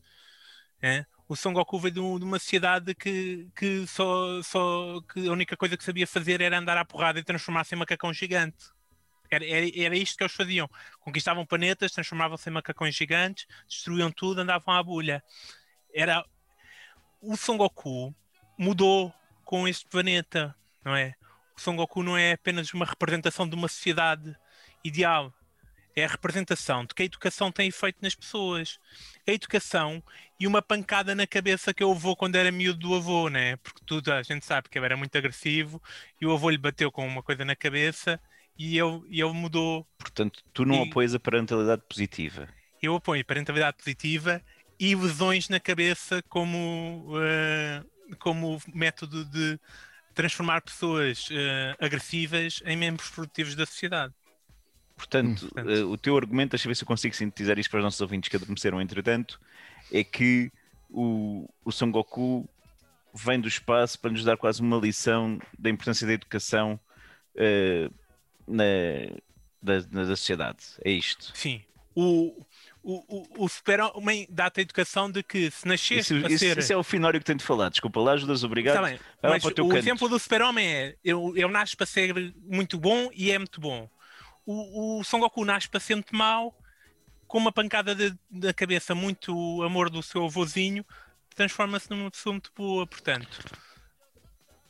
É? 0.82 1.06
O 1.28 1.34
Son 1.34 1.52
Goku 1.52 1.78
veio 1.78 1.94
de, 1.94 2.00
um- 2.00 2.16
uma 2.16 2.38
sociedade 2.38 2.94
que, 2.94 3.48
que, 3.56 3.86
só, 3.86 4.40
só, 4.42 5.00
que 5.12 5.28
a 5.28 5.32
única 5.32 5.56
coisa 5.56 5.76
que 5.76 5.84
sabia 5.84 6.06
fazer 6.06 6.40
era 6.40 6.58
andar 6.58 6.76
à 6.78 6.84
porrada 6.84 7.18
e 7.18 7.24
transformar-se 7.24 7.74
em 7.74 7.78
macacão 7.78 8.12
gigante. 8.12 8.70
Era, 9.30 9.44
era, 9.44 9.66
era 9.74 9.96
isto 9.96 10.16
que 10.16 10.22
eles 10.22 10.34
faziam. 10.34 10.70
Conquistavam 11.00 11.44
planetas, 11.44 11.90
transformavam-se 11.90 12.48
em 12.48 12.52
macacões 12.52 12.94
gigantes, 12.94 13.46
destruíam 13.68 14.10
tudo, 14.12 14.40
andavam 14.40 14.74
à 14.74 14.82
bulha. 14.82 15.22
Era, 15.92 16.24
o 17.20 17.36
Son 17.36 17.56
Goku 17.56 18.14
mudou 18.56 19.12
com 19.44 19.66
este 19.66 19.86
planeta, 19.88 20.54
não 20.84 20.94
é? 20.94 21.14
O 21.56 21.60
Son 21.60 21.74
Goku 21.74 22.02
não 22.02 22.16
é 22.16 22.32
apenas 22.32 22.72
uma 22.72 22.84
representação 22.84 23.48
de 23.48 23.54
uma 23.56 23.66
sociedade 23.68 24.36
ideal, 24.84 25.32
é 25.96 26.04
a 26.04 26.08
representação 26.08 26.84
de 26.84 26.94
que 26.94 27.02
a 27.02 27.06
educação 27.06 27.50
tem 27.52 27.68
efeito 27.68 27.98
nas 28.02 28.14
pessoas. 28.14 28.78
A 29.26 29.32
educação 29.32 30.02
e 30.38 30.46
uma 30.46 30.62
pancada 30.62 31.14
na 31.14 31.26
cabeça 31.26 31.74
que 31.74 31.82
eu 31.82 31.90
avô 31.92 32.14
quando 32.16 32.36
era 32.36 32.52
miúdo 32.52 32.78
do 32.80 32.94
avô, 32.94 33.28
né? 33.30 33.56
Porque 33.58 33.80
tudo 33.86 34.12
a 34.12 34.22
gente 34.22 34.44
sabe 34.46 34.68
que 34.68 34.78
ele 34.78 34.86
era 34.86 34.96
muito 34.96 35.16
agressivo 35.18 35.82
e 36.20 36.26
o 36.26 36.32
avô 36.32 36.50
lhe 36.50 36.58
bateu 36.58 36.92
com 36.92 37.06
uma 37.06 37.22
coisa 37.22 37.44
na 37.44 37.56
cabeça 37.56 38.20
e 38.58 38.78
ele, 38.78 39.02
e 39.08 39.20
ele 39.22 39.32
mudou. 39.32 39.86
Portanto, 39.98 40.42
tu 40.54 40.64
não 40.64 40.80
E- 40.80 40.80
apoias 40.80 41.14
a 41.14 41.20
parentalidade 41.20 41.82
positiva. 41.86 42.48
Eu 42.80 42.94
apoio 42.96 43.24
parentalidade 43.24 43.76
positiva 43.78 44.42
e 44.78 44.94
lesões 44.94 45.48
na 45.48 45.58
cabeça 45.60 46.22
como, 46.28 47.12
eh, 47.20 47.82
como 48.18 48.60
método 48.74 49.24
de 49.24 49.58
transformar 50.14 50.62
pessoas 50.62 51.28
eh, 51.32 51.76
agressivas 51.80 52.62
em 52.66 52.76
membros 52.76 53.10
produtivos 53.10 53.54
da 53.56 53.66
sociedade. 53.66 54.14
Portanto, 54.96 55.46
portanto. 55.48 55.70
eh, 55.70 55.84
o 55.84 55.96
teu 55.96 56.16
argumento, 56.16 56.50
deixa 56.50 56.66
eu 56.66 56.70
ver 56.70 56.74
se 56.74 56.82
eu 56.82 56.86
consigo 56.88 57.14
sintetizar 57.14 57.58
isto 57.58 57.70
para 57.70 57.78
os 57.78 57.84
nossos 57.84 58.00
ouvintes 58.00 58.28
que 58.30 58.36
adormeceram 58.36 58.80
entretanto, 58.80 59.38
é 59.92 60.02
que 60.02 60.50
o, 60.90 61.48
o 61.64 61.70
Son 61.70 61.90
Goku 61.90 62.48
vem 63.14 63.40
do 63.40 63.48
espaço 63.48 63.98
para 63.98 64.10
nos 64.10 64.24
dar 64.24 64.36
quase 64.36 64.60
uma 64.60 64.76
lição 64.78 65.38
da 65.58 65.70
importância 65.70 66.06
da 66.06 66.12
educação 66.14 66.78
eh, 67.36 67.90
na, 68.46 68.64
da, 69.62 69.80
da 69.80 70.16
sociedade. 70.16 70.58
É 70.84 70.90
isto. 70.90 71.32
Sim. 71.34 71.62
O, 71.94 72.44
o, 72.82 72.94
o, 73.40 73.44
o 73.44 73.48
super-homem 73.48 74.26
dá-te 74.30 74.60
a 74.60 74.62
educação 74.62 75.10
de 75.10 75.22
que 75.22 75.50
se 75.50 75.66
nasceste 75.66 76.14
Isso, 76.14 76.26
isso- 76.26 76.38
ser... 76.38 76.58
isso 76.58 76.72
é 76.72 76.76
o 76.76 76.82
finório 76.82 77.18
que 77.18 77.24
tenho 77.24 77.38
de 77.38 77.44
falar. 77.44 77.70
Desculpa 77.70 78.00
lá, 78.00 78.12
ajudas, 78.12 78.44
obrigado. 78.44 78.76
Está 78.76 78.86
bem, 78.86 78.98
mas 79.22 79.44
o 79.44 79.50
canto. 79.50 79.76
exemplo 79.76 80.08
do 80.08 80.18
super-homem 80.18 80.66
é 80.66 80.96
eu, 81.02 81.32
eu 81.36 81.48
nasço 81.48 81.74
para 81.76 81.86
ser 81.86 82.34
muito 82.44 82.78
bom 82.78 83.08
e 83.14 83.30
é 83.30 83.38
muito 83.38 83.60
bom. 83.60 83.88
O, 84.46 85.00
o 85.00 85.04
Son 85.04 85.18
Goku 85.18 85.44
nasce 85.44 85.68
muito 85.90 86.14
mau, 86.14 86.56
com 87.26 87.38
uma 87.38 87.50
pancada 87.52 87.94
da 88.30 88.54
cabeça 88.54 88.94
muito 88.94 89.62
amor 89.62 89.90
do 89.90 90.02
seu 90.02 90.24
avôzinho, 90.24 90.84
transforma-se 91.34 91.90
numa 91.90 92.10
pessoa 92.10 92.32
muito 92.34 92.52
boa, 92.56 92.86
portanto. 92.86 93.40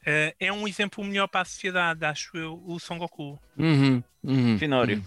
eh, 0.05 0.35
é 0.41 0.53
um 0.53 0.67
exemplo 0.67 1.05
melhor 1.05 1.27
para 1.29 1.43
a 1.43 1.45
sociedade, 1.45 2.05
acho 2.05 2.37
eu, 2.37 2.63
o 2.67 2.79
Son 2.79 2.97
Goku. 2.99 3.39
Uhum, 3.59 4.03
uhum. 4.25 4.59
Finório, 4.59 5.03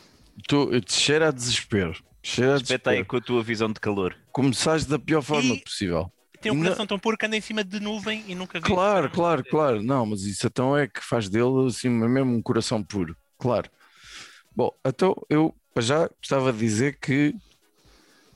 Tô, 0.48 0.72
eu 0.72 0.80
te 0.82 0.94
cheiro 0.94 1.26
a 1.26 1.32
desespero. 1.32 1.94
Cheiro 2.24 2.54
a 2.54 2.58
espeta 2.58 2.92
aí 2.92 2.98
desespero. 2.98 3.06
com 3.08 3.18
a 3.18 3.22
tua 3.22 3.44
visão 3.44 3.68
de 3.72 3.80
calor. 3.80 4.16
Começaste 4.32 4.90
da 4.90 4.98
pior 5.00 5.22
forma 5.22 5.56
E- 5.56 5.62
possível. 5.62 6.12
Tem 6.40 6.50
um 6.52 6.56
Não- 6.56 6.64
coração 6.64 6.88
tão 6.88 6.98
puro 6.98 7.18
que 7.18 7.26
anda 7.26 7.36
em 7.36 7.42
cima 7.42 7.62
de 7.66 7.80
nuvem 7.82 8.24
e 8.26 8.34
nunca 8.36 8.60
vi. 8.62 8.66
Claro, 8.66 9.10
claro, 9.10 9.44
claro. 9.44 9.84
Não, 9.84 10.06
mas 10.06 10.22
isso 10.22 10.48
então 10.48 10.78
é 10.78 10.88
que 10.88 11.04
faz 11.04 11.28
dele 11.28 11.68
assim 11.68 11.90
mesmo 11.90 12.34
um 12.34 12.42
coração 12.42 12.82
puro. 12.82 13.18
Claro. 13.38 13.70
Bom, 14.56 14.72
então 14.86 15.16
eu 15.30 15.54
já 15.78 16.08
gostava 16.20 16.52
de 16.52 16.60
dizer 16.60 16.98
que 17.00 17.34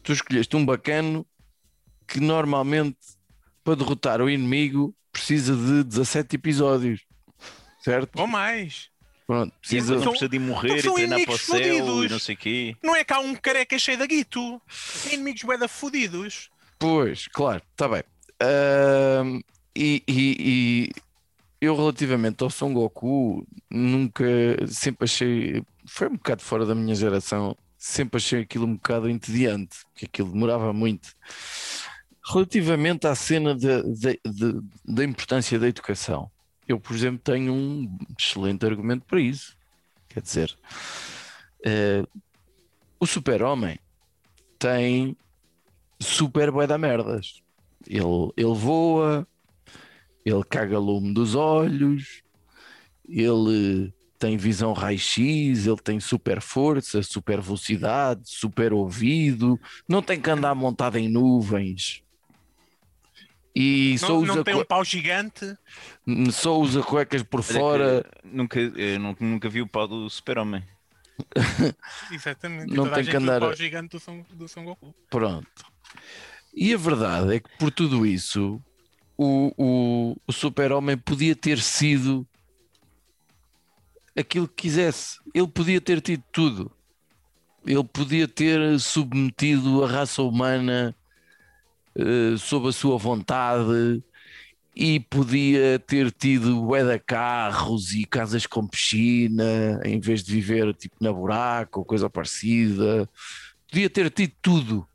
tu 0.02 0.14
escolheste 0.14 0.56
um 0.56 0.66
bacano 0.66 1.26
que 2.08 2.20
normalmente 2.20 2.98
para 3.64 3.76
derrotar 3.76 4.22
o 4.22 4.30
inimigo 4.30 4.96
precisa 5.12 5.56
de 5.56 5.84
17 5.84 6.36
episódios. 6.36 7.02
Certo? 7.82 8.18
Ou 8.20 8.28
mais. 8.28 8.90
Pronto, 9.28 9.54
precisa. 9.60 9.96
Não 9.96 10.04
São- 10.04 10.12
precisa 10.12 10.30
de 10.30 10.40
morrer 10.40 10.70
não 10.70 10.78
e 10.78 10.82
treinar 10.94 11.26
para 11.26 11.34
o 11.34 11.38
céu 11.38 12.04
e 12.04 12.10
não 12.10 12.20
sei 12.20 12.36
o 12.36 12.38
quê. 12.38 12.76
Não 12.84 12.96
é 12.96 13.04
cá 13.04 13.20
um 13.20 13.36
careca 13.36 13.78
cheio 13.80 13.98
de 13.98 14.08
guito. 14.08 14.62
Tem 15.04 15.14
inimigos 15.16 15.44
bué 15.44 15.68
fodidos. 15.68 16.50
Pois, 16.80 17.28
claro, 17.28 17.62
está 17.72 17.88
bem. 17.88 18.04
Ahm, 18.42 19.40
e, 19.76 20.04
e- 20.08 20.38
e 20.40 20.92
eu, 21.64 21.78
relativamente 21.78 22.44
ao 22.44 22.50
Son 22.50 22.74
Goku, 22.74 23.48
nunca, 23.70 24.26
sempre 24.68 25.06
achei, 25.06 25.64
foi 25.86 26.10
um 26.10 26.14
bocado 26.18 26.42
fora 26.42 26.66
da 26.66 26.76
minha 26.76 26.94
geração, 26.94 27.56
sempre 27.78 28.18
achei 28.18 28.42
aquilo 28.42 28.66
um 28.66 28.74
bocado 28.76 29.10
entediante, 29.10 29.78
porque 29.86 30.06
aquilo 30.06 30.34
demorava 30.34 30.74
muito. 30.74 31.14
Relativamente 32.34 33.08
à 33.08 33.16
cena 33.16 33.56
da- 33.56 35.04
importância 35.06 35.58
da 35.58 35.68
educação, 35.70 36.30
eu, 36.68 36.78
por 36.80 36.94
exemplo, 36.96 37.20
tenho 37.24 37.54
um 37.54 37.98
excelente 38.20 38.66
argumento 38.66 39.06
para 39.06 39.22
isso. 39.22 39.56
Quer 40.10 40.22
dizer, 40.22 40.58
eh, 41.66 42.04
o 43.00 43.06
super-homem 43.06 43.80
tem 44.60 45.16
super 46.00 46.52
bué 46.52 46.68
da 46.68 46.78
merdas. 46.78 47.42
Ele, 47.88 48.32
ele 48.36 48.54
voa, 48.54 49.26
ele 50.26 50.44
caga 50.44 50.78
lume 50.80 51.14
dos 51.14 51.36
olhos, 51.36 52.22
ele 53.08 53.94
tem 54.18 54.38
visão 54.38 54.72
raio-x, 54.74 55.68
ele 55.68 55.82
tem 55.84 56.00
super 56.00 56.40
força, 56.40 57.04
super 57.04 57.42
velocidade, 57.42 58.22
super 58.26 58.72
ouvido, 58.72 59.60
não 59.88 60.02
tem 60.02 60.20
que 60.20 60.30
andar 60.30 60.56
montado 60.56 60.98
em 60.98 61.10
nuvens. 61.10 62.02
E 63.56 63.98
só 64.00 64.10
Não, 64.10 64.18
usa, 64.20 64.36
não 64.36 64.44
tem 64.44 64.56
um 64.56 64.66
pau 64.66 64.84
gigante. 64.84 65.56
só 66.32 66.58
usa 66.60 66.82
cuecas 66.82 67.22
por 67.22 67.40
Olha 67.42 67.48
que 67.48 67.54
fora. 67.54 68.12
Nunca, 68.24 68.60
eu 68.60 69.00
nunca, 69.00 69.24
nunca 69.24 69.50
vi 69.50 69.62
o 69.62 69.68
pau 69.68 69.88
do 69.88 70.10
super-homem. 70.10 70.64
Exatamente. 72.12 72.74
Não 72.74 72.90
tem 72.90 73.04
que 73.04 73.12
viu 73.12 73.20
andar- 73.20 73.38
O 73.44 73.48
pau 73.48 73.56
gigante 73.56 73.90
do 73.90 74.00
Son, 74.00 74.26
do 74.34 74.48
Son 74.48 74.64
Goku. 74.64 74.96
Pronto. 75.10 75.48
E 76.56 76.74
a 76.74 76.78
verdade 76.78 77.36
é 77.36 77.40
que 77.40 77.50
por 77.60 77.70
tudo 77.72 78.06
isso, 78.06 78.60
o, 79.24 79.54
o, 79.58 80.18
o 80.28 80.32
super-homem 80.32 80.98
podia 80.98 81.36
ter 81.36 81.60
sido 81.60 82.28
aquilo 84.16 84.48
que 84.48 84.64
quisesse. 84.64 85.20
Ele 85.34 85.48
podia 85.48 85.80
ter 85.80 86.02
tido 86.02 86.24
tudo. 86.32 86.72
Ele 87.66 87.84
podia 87.84 88.28
ter 88.28 88.80
submetido 88.80 89.84
a 89.84 89.88
raça 89.90 90.22
humana 90.22 90.96
eh, 91.96 92.36
sob 92.38 92.68
a 92.68 92.72
sua 92.72 92.98
vontade 92.98 94.04
e 94.76 95.00
podia 95.00 95.80
ter 95.80 96.12
tido 96.12 96.62
bué 96.64 97.00
carros 97.00 97.94
e 97.94 98.06
casas 98.06 98.46
com 98.48 98.68
piscina 98.68 99.80
em 99.86 100.00
vez 100.00 100.24
de 100.24 100.34
viver 100.34 100.74
tipo 100.74 100.96
na 101.00 101.14
buraco 101.14 101.80
ou 101.80 101.86
coisa 101.86 102.10
parecida. 102.10 103.10
Podia 103.70 103.90
ter 103.90 104.10
tido 104.10 104.34
tudo. 104.42 104.88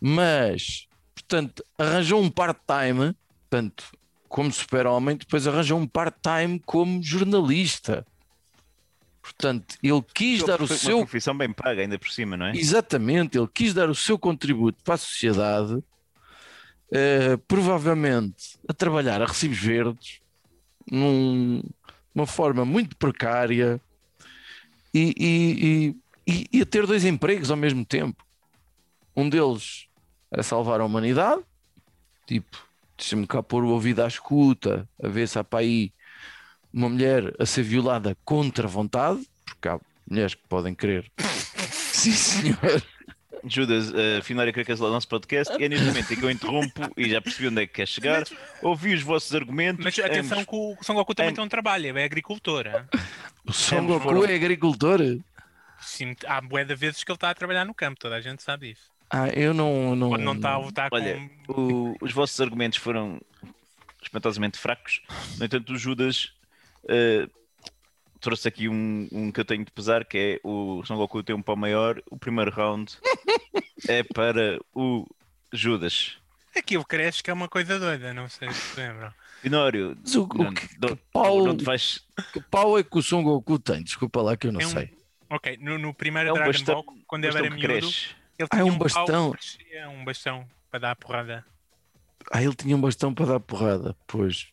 Mas, 0.00 0.86
portanto, 1.14 1.64
arranjou 1.78 2.20
um 2.22 2.30
part-time, 2.30 3.14
portanto, 3.48 3.84
como 4.28 4.52
super-homem, 4.52 5.16
depois 5.16 5.46
arranjou 5.46 5.78
um 5.78 5.86
part-time 5.86 6.58
como 6.66 7.02
jornalista. 7.02 8.06
Portanto, 9.22 9.76
ele 9.82 10.02
quis 10.14 10.42
dar 10.44 10.60
o 10.60 10.68
seu 10.68 10.98
Uma 10.98 11.06
profissão 11.06 11.36
bem 11.36 11.50
paga, 11.52 11.80
ainda 11.80 11.98
por 11.98 12.10
cima, 12.10 12.36
não 12.36 12.46
é? 12.46 12.56
Exatamente, 12.56 13.38
ele 13.38 13.48
quis 13.52 13.72
dar 13.72 13.88
o 13.88 13.94
seu 13.94 14.18
contributo 14.18 14.82
para 14.84 14.94
a 14.94 14.98
sociedade, 14.98 15.82
eh, 16.92 17.36
provavelmente 17.48 18.58
a 18.68 18.74
trabalhar 18.74 19.22
a 19.22 19.26
recibos 19.26 19.58
verdes, 19.58 20.20
num- 20.90 21.62
uma 22.14 22.26
forma 22.26 22.64
muito 22.66 22.96
precária 22.96 23.80
e, 24.92 25.14
e- 25.16 25.66
e- 25.66 25.96
e- 26.32 26.46
e 26.58 26.62
a 26.62 26.66
ter 26.66 26.86
dois 26.86 27.04
empregos 27.04 27.50
ao 27.50 27.56
mesmo 27.56 27.84
tempo. 27.84 28.22
Um 29.16 29.28
deles 29.28 29.86
a 30.38 30.42
salvar 30.42 30.80
a 30.80 30.84
humanidade, 30.84 31.42
tipo, 32.26 32.56
deixa-me 32.96 33.26
cá 33.26 33.42
pôr 33.42 33.64
o 33.64 33.68
ouvido 33.70 34.02
à 34.02 34.06
escuta, 34.08 34.88
a 35.02 35.08
ver 35.08 35.28
se 35.28 35.38
há 35.38 35.44
para 35.44 35.60
aí 35.60 35.92
uma 36.72 36.88
mulher 36.88 37.34
a 37.38 37.46
ser 37.46 37.62
violada 37.62 38.16
contra 38.24 38.66
a 38.66 38.70
vontade, 38.70 39.24
porque 39.44 39.68
há 39.68 39.78
mulheres 40.08 40.34
que 40.34 40.42
podem 40.48 40.74
querer 40.74 41.10
Sim, 41.70 42.12
senhor. 42.12 42.82
Judas, 43.46 43.90
uh, 43.90 44.52
quer 44.54 44.64
cancelar 44.64 44.90
o 44.90 44.94
nosso 44.94 45.06
podcast 45.08 45.54
e 45.60 45.64
é 45.64 45.68
neste 45.68 45.84
momento 45.84 46.12
em 46.12 46.16
que 46.16 46.22
eu 46.22 46.30
interrompo 46.30 46.80
e 46.96 47.10
já 47.10 47.20
percebi 47.20 47.48
onde 47.48 47.62
é 47.62 47.66
que 47.66 47.74
quer 47.74 47.86
chegar. 47.86 48.24
Ouvi 48.62 48.94
os 48.94 49.02
vossos 49.02 49.34
argumentos. 49.34 49.84
Mas 49.84 49.98
atenção 49.98 50.38
ambos- 50.38 50.48
que 50.50 50.56
o 50.56 50.76
Son 50.82 50.94
Goku 50.94 51.14
também 51.14 51.28
ambos- 51.28 51.36
tem 51.36 51.44
um 51.44 51.48
trabalho, 51.48 51.96
é 51.98 52.04
agricultor. 52.04 52.66
hein? 52.66 52.84
O 53.46 53.52
Son 53.52 53.86
Goku 53.86 54.00
foram- 54.04 54.24
é 54.24 54.34
agricultor? 54.34 54.98
Sim, 55.78 56.16
há 56.26 56.40
bué 56.40 56.64
de 56.64 56.74
vezes 56.74 57.04
que 57.04 57.10
ele 57.10 57.16
está 57.16 57.28
a 57.30 57.34
trabalhar 57.34 57.66
no 57.66 57.74
campo, 57.74 58.00
toda 58.00 58.16
a 58.16 58.20
gente 58.20 58.42
sabe 58.42 58.70
isso. 58.70 58.93
Ah, 59.16 59.28
eu 59.28 59.54
não. 59.54 59.94
não 59.94 60.08
Quando 60.08 60.22
não 60.24 60.34
está 60.34 60.50
a 60.54 60.58
lutar 60.58 60.88
Olha, 60.92 61.30
com. 61.46 61.52
o- 61.92 61.96
os 62.00 62.12
vossos 62.12 62.40
argumentos 62.40 62.78
foram 62.78 63.20
espantosamente 64.02 64.58
fracos. 64.58 65.02
No 65.38 65.44
entanto, 65.44 65.72
o 65.72 65.76
Judas 65.78 66.32
uh, 66.84 67.30
trouxe 68.20 68.48
aqui 68.48 68.68
um, 68.68 69.08
um 69.12 69.30
que 69.30 69.38
eu 69.38 69.44
tenho 69.44 69.64
de 69.64 69.70
pesar, 69.70 70.04
que 70.04 70.18
é 70.18 70.40
o 70.42 70.82
Son 70.84 70.96
Goku 70.96 71.22
tem 71.22 71.34
um 71.36 71.42
pau 71.42 71.54
maior. 71.56 72.02
O 72.10 72.16
primeiro 72.18 72.50
round 72.50 72.92
é 73.88 74.02
para 74.02 74.58
o 74.74 75.06
Judas. 75.52 76.16
Aquilo 76.56 76.84
cresce 76.84 77.22
que 77.22 77.30
é 77.30 77.34
uma 77.34 77.48
coisa 77.48 77.78
doida, 77.78 78.12
não 78.12 78.28
sei 78.28 78.50
se 78.52 78.80
lembram. 78.80 79.12
Finório, 79.42 79.96
Mas 80.00 80.14
o, 80.16 80.24
o 80.24 80.26
não, 80.42 80.54
que, 80.54 80.68
não- 80.80 80.88
que 80.96 81.02
pau, 81.12 81.44
não 81.44 81.56
te 81.56 81.62
vais. 81.64 82.04
que 82.32 82.40
pau 82.40 82.76
é 82.78 82.82
que 82.82 82.98
o 82.98 83.02
Son 83.02 83.22
Goku 83.22 83.58
tem? 83.60 83.82
Desculpa 83.84 84.22
lá 84.22 84.36
que 84.36 84.48
eu 84.48 84.52
não 84.52 84.60
É 84.60 84.66
um- 84.66 84.70
sei. 84.70 84.90
Ok, 85.30 85.56
no, 85.60 85.78
no 85.78 85.94
primeiro 85.94 86.30
É 86.30 86.32
um 86.32 86.34
Dragon 86.36 86.52
bastão, 86.52 86.74
Ball, 86.82 86.84
quando 87.06 87.24
ele 87.24 87.32
bastão 87.32 87.46
era 87.46 87.54
miúdo, 87.54 87.68
cresce. 87.80 88.06
Ele 88.38 88.48
Ah, 88.50 88.56
tinha 88.56 88.60
é 88.60 88.64
um 88.64 88.68
um 88.74 88.78
pau 88.78 88.88
bastão. 88.88 89.32
que 89.32 89.38
crescia, 89.38 89.88
um 89.90 90.04
bastão 90.04 90.46
para 90.70 90.80
dar 90.80 90.90
a 90.92 90.96
porrada. 90.96 91.44
Ah, 92.32 92.42
ele 92.42 92.54
tinha 92.54 92.76
um 92.76 92.80
bastão 92.80 93.12
para 93.14 93.26
dar 93.26 93.40
porrada. 93.40 93.96
Pois. 94.06 94.48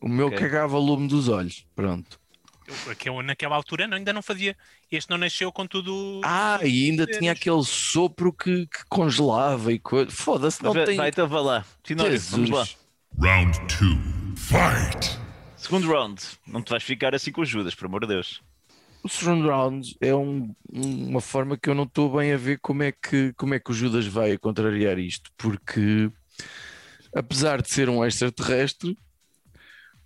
O 0.00 0.08
meu 0.08 0.26
Ok. 0.26 0.38
cagava 0.38 0.76
lume 0.78 1.06
dos 1.08 1.28
olhos. 1.28 1.64
Pronto. 1.74 2.18
Eu- 2.66 2.96
que 2.96 3.08
eu, 3.08 3.22
naquela 3.22 3.54
altura 3.54 3.86
não, 3.86 3.96
ainda 3.96 4.12
não 4.12 4.20
fazia. 4.22 4.56
Este 4.90 5.08
não 5.08 5.16
nasceu 5.18 5.52
com 5.52 5.64
tudo. 5.68 6.20
Ah, 6.24 6.58
e 6.64 6.90
ainda 6.90 7.06
tinha 7.06 7.30
aquele 7.30 7.62
sopro 7.62 8.32
que, 8.32 8.66
que 8.66 8.84
congelava 8.88 9.72
e 9.72 9.78
coisa. 9.78 10.10
Foda-se, 10.10 10.62
não 10.64 10.72
Vai, 10.72 10.84
tem. 10.84 10.96
vai, 10.96 11.08
então 11.10 11.28
vá 11.28 11.40
lá. 11.40 11.64
Finório, 11.84 12.18
vamos 12.20 12.50
lá. 12.50 12.64
Jesus. 12.64 12.78
Round 13.20 13.58
two. 13.68 13.96
Fight! 14.36 15.16
Segundo 15.56 15.86
round. 15.88 16.20
Não 16.46 16.60
te 16.60 16.70
vais 16.70 16.82
ficar 16.82 17.14
assim 17.14 17.30
com 17.30 17.44
Judas, 17.44 17.74
por 17.74 17.86
amor 17.86 18.00
de 18.00 18.08
Deus. 18.08 18.42
O 19.06 19.08
surround 19.08 19.46
round 19.46 19.96
é 20.00 20.12
um- 20.12 20.52
uma 20.68 21.20
forma 21.20 21.56
que 21.56 21.70
eu 21.70 21.76
não 21.76 21.84
estou 21.84 22.16
bem 22.16 22.32
a 22.32 22.36
ver 22.36 22.58
como 22.58 22.82
é, 22.82 22.90
que, 22.90 23.32
como 23.34 23.54
é 23.54 23.60
que 23.60 23.70
o 23.70 23.72
Judas 23.72 24.04
vai 24.04 24.36
contrariar 24.36 24.98
isto, 24.98 25.30
porque 25.36 26.10
apesar 27.14 27.62
de 27.62 27.70
ser 27.70 27.88
um 27.88 28.04
extraterrestre, 28.04 28.98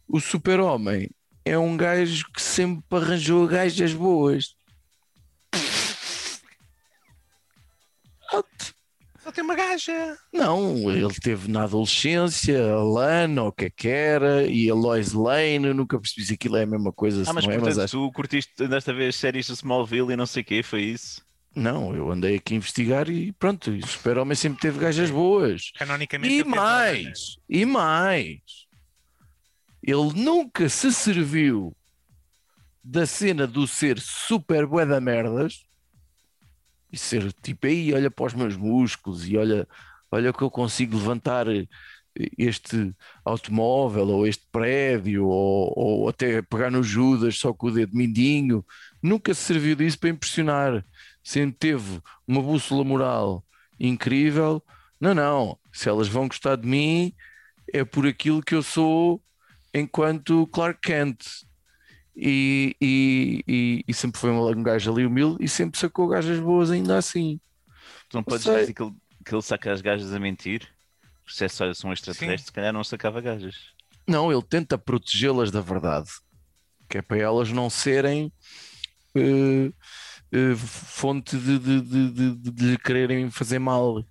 o 0.06 0.20
super-homem 0.20 1.08
é 1.46 1.56
um 1.56 1.78
gajo 1.78 2.26
que 2.30 2.42
sempre 2.42 2.84
arranjou 2.90 3.46
gajas 3.48 3.94
boas. 3.94 4.54
Só 9.30 9.34
tem 9.34 9.44
uma 9.44 9.54
gaja. 9.54 10.18
Não, 10.32 10.90
ele 10.90 11.14
teve 11.14 11.48
na 11.48 11.62
adolescência 11.62 12.72
a 12.72 12.82
Lana, 12.82 13.42
ou 13.44 13.48
o 13.50 13.52
que 13.52 13.66
é 13.66 13.70
que 13.70 13.86
era, 13.86 14.44
e 14.44 14.68
a 14.68 14.74
Lois 14.74 15.12
Lane, 15.12 15.68
eu 15.68 15.74
nunca 15.74 16.00
percebi 16.00 16.26
se 16.26 16.34
aquilo 16.34 16.56
é 16.56 16.64
a 16.64 16.66
mesma 16.66 16.92
coisa, 16.92 17.22
Ah, 17.30 17.32
mas 17.32 17.44
não 17.44 17.52
é, 17.52 17.54
portanto, 17.54 17.76
mas 17.76 17.78
acho 17.78 17.96
tu 17.96 18.12
curtiste 18.12 18.66
desta 18.66 18.92
vez 18.92 19.14
séries 19.14 19.46
de 19.46 19.52
Smallville 19.52 20.12
e 20.12 20.16
não 20.16 20.26
sei 20.26 20.42
o 20.42 20.44
quê, 20.44 20.64
foi 20.64 20.82
isso? 20.82 21.22
Não, 21.54 21.94
eu 21.94 22.10
andei 22.10 22.36
aqui 22.36 22.54
a 22.54 22.56
investigar 22.56 23.08
e 23.08 23.30
pronto, 23.30 23.70
o 23.70 23.86
Super-Homem 23.86 24.34
sempre 24.34 24.60
teve 24.60 24.80
gajas 24.80 25.10
boas. 25.12 25.70
Canonicamente. 25.78 26.34
E 26.34 26.42
mais, 26.42 27.36
e 27.48 27.64
mais, 27.64 28.40
ele 29.80 30.12
nunca 30.16 30.68
se 30.68 30.92
serviu 30.92 31.72
da 32.82 33.06
cena 33.06 33.46
do 33.46 33.64
ser 33.64 34.00
super 34.00 34.66
bué 34.66 34.84
da 34.84 35.00
merdas 35.00 35.69
e 36.92 36.98
ser 36.98 37.32
tipo 37.42 37.66
aí, 37.66 37.92
olha 37.94 38.10
para 38.10 38.26
os 38.26 38.34
meus 38.34 38.56
músculos 38.56 39.28
e 39.28 39.36
olha, 39.36 39.66
olha 40.10 40.32
que 40.32 40.42
eu 40.42 40.50
consigo 40.50 40.96
levantar 40.96 41.48
eh, 41.48 41.66
este 42.38 42.94
automóvel 43.24 44.08
ou 44.08 44.26
este 44.26 44.46
prédio 44.50 45.26
ou, 45.26 45.72
ou 45.76 46.08
até 46.08 46.42
pegar 46.42 46.70
no 46.70 46.82
Judas 46.82 47.38
só 47.38 47.52
com 47.52 47.68
o 47.68 47.70
dedo 47.70 47.96
mindinho. 47.96 48.64
Nunca 49.02 49.32
se 49.34 49.42
serviu 49.42 49.76
disso 49.76 49.98
para 49.98 50.10
impressionar. 50.10 50.84
Sempre 51.22 51.56
teve 51.58 52.00
uma 52.26 52.42
bússola 52.42 52.84
moral 52.84 53.44
incrível. 53.78 54.62
Não, 55.00 55.14
não. 55.14 55.58
Se 55.72 55.88
elas 55.88 56.08
vão 56.08 56.28
gostar 56.28 56.56
de 56.56 56.66
mim, 56.66 57.14
é 57.72 57.84
por 57.84 58.06
aquilo 58.06 58.42
que 58.42 58.54
eu 58.54 58.62
sou 58.62 59.22
enquanto 59.72 60.46
Clark 60.48 60.80
Kent. 60.82 61.24
E, 62.22 62.76
e, 62.78 63.44
e, 63.48 63.84
e 63.88 63.94
sempre 63.94 64.20
foi 64.20 64.30
um 64.30 64.62
gajo 64.62 64.92
ali 64.92 65.06
humilde 65.06 65.42
e 65.42 65.48
sempre 65.48 65.78
sacou 65.80 66.06
gajas 66.06 66.38
boas 66.38 66.70
ainda 66.70 66.98
assim. 66.98 67.40
Tu 68.10 68.16
não 68.18 68.22
podes 68.22 68.42
sei. 68.44 68.60
dizer 68.60 68.74
que 68.74 68.82
ele, 68.82 68.92
que 69.24 69.34
ele 69.34 69.40
saca 69.42 69.72
as 69.72 69.80
gajas 69.80 70.12
a 70.12 70.20
mentir? 70.20 70.68
Se 71.26 71.44
é 71.46 71.48
só 71.48 71.72
são 71.72 71.92
extraterrestres, 71.92 72.46
se 72.46 72.52
calhar 72.52 72.72
não 72.74 72.84
sacava 72.84 73.20
gajas. 73.22 73.54
Não, 74.06 74.30
ele 74.30 74.42
tenta 74.42 74.76
protegê-las 74.76 75.50
da 75.50 75.60
verdade, 75.62 76.10
que 76.88 76.98
é 76.98 77.02
para 77.02 77.18
elas 77.18 77.50
não 77.52 77.70
serem 77.70 78.30
eh, 79.14 79.72
eh, 80.32 80.56
fonte 80.56 81.38
de, 81.38 81.58
de, 81.58 81.80
de, 81.80 82.10
de, 82.10 82.34
de- 82.36 82.50
de 82.50 82.64
lhe 82.72 82.76
quererem 82.78 83.30
fazer 83.30 83.58
mal 83.60 84.04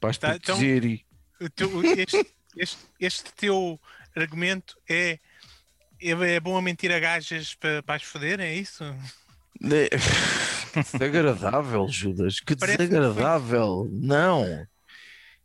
para 0.00 0.10
as 0.10 0.18
Tá, 0.18 0.34
então- 0.34 0.56
proteger. 0.56 0.84
e- 0.84 1.04
O 1.40 1.48
teu- 1.50 1.84
este, 1.84 2.26
este, 2.56 2.78
este 2.98 3.32
teu 3.34 3.78
argumento 4.16 4.76
é. 4.88 5.20
É 6.00 6.10
é 6.36 6.40
bom 6.40 6.56
a 6.56 6.62
mentir 6.62 6.92
a 6.92 6.98
gajas 7.00 7.54
para, 7.54 7.82
para 7.82 7.94
as 7.96 8.02
foder, 8.02 8.40
é 8.40 8.54
isso? 8.54 8.84
Que 9.60 10.82
desagradável, 10.92 11.88
Judas. 11.88 12.40
Que 12.40 12.54
Parece 12.56 12.78
que 12.78 12.86
foi- 12.86 12.98
desagradável. 13.00 13.88
Não. 13.90 14.66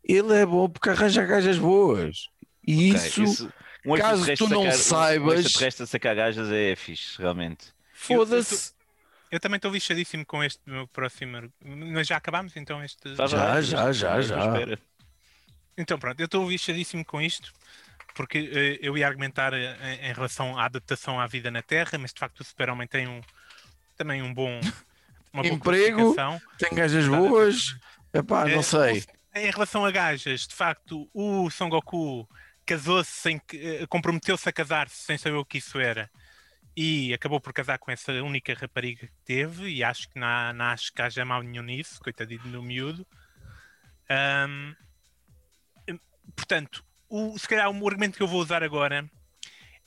Ele 0.03 0.33
é 0.35 0.45
bom 0.45 0.69
porque 0.69 0.89
arranja 0.89 1.23
gajas 1.25 1.57
boas. 1.57 2.27
E 2.65 2.91
Ok, 2.93 3.23
isso, 3.23 3.51
um 3.85 3.97
caso 3.97 4.25
tu 4.35 4.47
não 4.47 4.63
sacar- 4.63 4.75
Um 4.75 4.77
saibas- 4.77 5.39
extraterrestre 5.45 5.83
a 5.83 5.87
sacar 5.87 6.15
gajas 6.15 6.49
é 6.51 6.75
fixe, 6.75 7.17
realmente. 7.19 7.67
foda-se. 7.93 8.73
Eu 9.31 9.39
também 9.39 9.55
estou 9.55 9.71
lixadíssimo 9.71 10.23
com 10.25 10.43
este 10.43 10.59
meu 10.67 10.87
próximo. 10.89 11.51
Mas 11.65 12.05
já 12.07 12.17
acabámos 12.17 12.55
então 12.55 12.83
este. 12.83 13.15
Já, 13.15 13.25
já, 13.61 13.91
já, 13.91 14.21
já. 14.21 14.45
espera. 14.45 14.79
Então 15.75 15.97
pronto, 15.97 16.19
eu 16.19 16.25
estou 16.25 16.47
lixadíssimo 16.47 17.03
com 17.03 17.19
isto. 17.19 17.51
Porque 18.15 18.37
eh, 18.37 18.79
eu 18.81 18.97
ia 18.97 19.07
argumentar 19.07 19.53
eh, 19.53 20.09
em, 20.09 20.13
relação 20.13 20.57
à 20.57 20.65
adaptação 20.65 21.19
à 21.19 21.27
vida 21.27 21.49
na 21.49 21.61
Terra, 21.61 21.97
mas 21.97 22.13
de 22.13 22.19
facto 22.19 22.41
o 22.41 22.43
Super-Homem 22.43 22.87
tem 22.87 23.07
um, 23.07 23.21
também 23.97 24.21
um 24.21 24.33
bom. 24.33 24.59
Emprego. 25.43 26.13
Tem 26.59 26.69
gajas 26.73 27.07
boas. 27.07 27.75
Epá, 28.13 28.47
É, 28.47 28.55
não 28.55 28.61
sei. 28.61 29.03
Em 29.33 29.49
relação 29.49 29.83
a 29.83 29.89
gajas, 29.89 30.41
de 30.47 30.53
facto, 30.53 31.09
o 31.11 31.49
Son 31.49 31.69
Goku 31.69 32.29
casou-se 32.65 33.11
sem 33.11 33.39
que 33.39 33.57
eh, 33.57 33.87
comprometeu-se 33.87 34.47
a 34.47 34.53
casar-se 34.53 34.95
sem 35.03 35.17
saber 35.17 35.37
o 35.37 35.45
que 35.45 35.57
isso 35.57 35.79
era 35.79 36.09
e 36.75 37.13
acabou 37.13 37.39
por 37.39 37.53
casar 37.53 37.77
com 37.77 37.91
essa 37.91 38.11
única 38.23 38.53
rapariga 38.53 39.07
que 39.07 39.13
teve 39.25 39.69
e 39.69 39.83
acho 39.83 40.09
que 40.09 40.19
não, 40.19 40.53
não 40.53 40.65
acho 40.65 40.91
que 40.91 41.01
haja 41.01 41.23
mal 41.23 41.41
nenhum 41.41 41.63
nisso, 41.63 41.99
coitadinho 41.99 42.43
do 42.43 42.63
miúdo. 42.63 43.05
Ahm, 44.09 44.73
portanto, 46.35 46.83
o, 47.13 47.37
se 47.37 47.47
calhar 47.47 47.69
o 47.69 47.87
argumento 47.87 48.17
que 48.17 48.23
eu 48.23 48.27
vou 48.27 48.41
usar 48.41 48.63
agora 48.63 49.07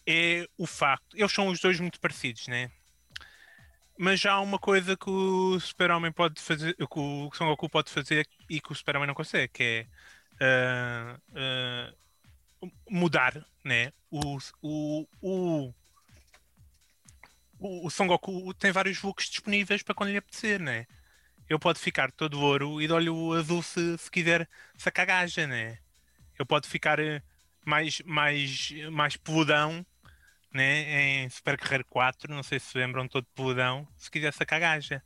é 0.07 0.49
o 0.57 0.65
facto, 0.65 1.17
eles 1.17 1.33
são 1.33 1.49
os 1.49 1.59
dois 1.59 1.81
muito 1.81 1.99
parecidos, 1.99 2.47
né? 2.47 2.71
Mas 3.99 4.21
já 4.21 4.35
há 4.35 4.41
uma 4.41 4.61
coisa 4.61 4.97
que 4.97 5.11
o 5.11 5.59
Super-Homem 5.59 6.13
pode 6.13 6.41
fazer, 6.41 6.77
que 6.77 6.87
o 6.99 7.29
Son 7.35 7.47
Goku 7.47 7.69
pode 7.69 7.91
fazer 7.91 8.29
e 8.49 8.61
que 8.61 8.71
o 8.71 8.75
Super-Homem 8.77 9.09
não 9.09 9.15
consegue, 9.15 9.49
que 9.53 9.63
é 9.65 9.87
ah, 10.41 11.21
ah, 11.35 11.93
mudar, 12.89 13.45
né? 13.65 13.93
O, 14.09 14.39
o, 14.63 15.09
o, 15.21 15.75
o, 17.59 17.87
o 17.87 17.91
Son 17.91 18.07
Goku 18.07 18.55
tem 18.55 18.71
vários 18.71 19.03
looks 19.03 19.29
disponíveis 19.29 19.83
para 19.83 19.97
quando 19.97 20.11
lhe 20.11 20.19
apetecer, 20.19 20.61
né? 20.61 20.87
Ele 21.51 21.59
pode 21.59 21.81
ficar 21.81 22.13
todo 22.13 22.41
ouro 22.41 22.81
e 22.81 22.87
de 22.87 22.93
olho 22.93 23.33
azul 23.33 23.65
se, 23.65 23.99
se 23.99 24.11
quiser 24.11 24.49
sacar 24.79 25.07
gaja, 25.07 25.45
né? 25.49 25.79
Ele 26.39 26.47
pode 26.47 26.69
ficar 26.69 26.99
eh, 26.99 27.23
mais, 27.65 28.01
mais, 28.05 28.71
mais 28.91 29.17
peludão, 29.17 29.85
né? 30.53 31.23
Em 31.25 31.29
Super 31.31 31.57
Guerreiro 31.57 31.85
4, 31.89 32.33
não 32.35 32.43
sei 32.43 32.59
se 32.59 32.67
se 32.71 32.79
lembram 32.79 33.07
todo 33.09 33.27
peludão, 33.35 33.87
se 33.97 34.11
quiser 34.11 34.33
sacar 34.33 34.61
gaja. 34.61 35.03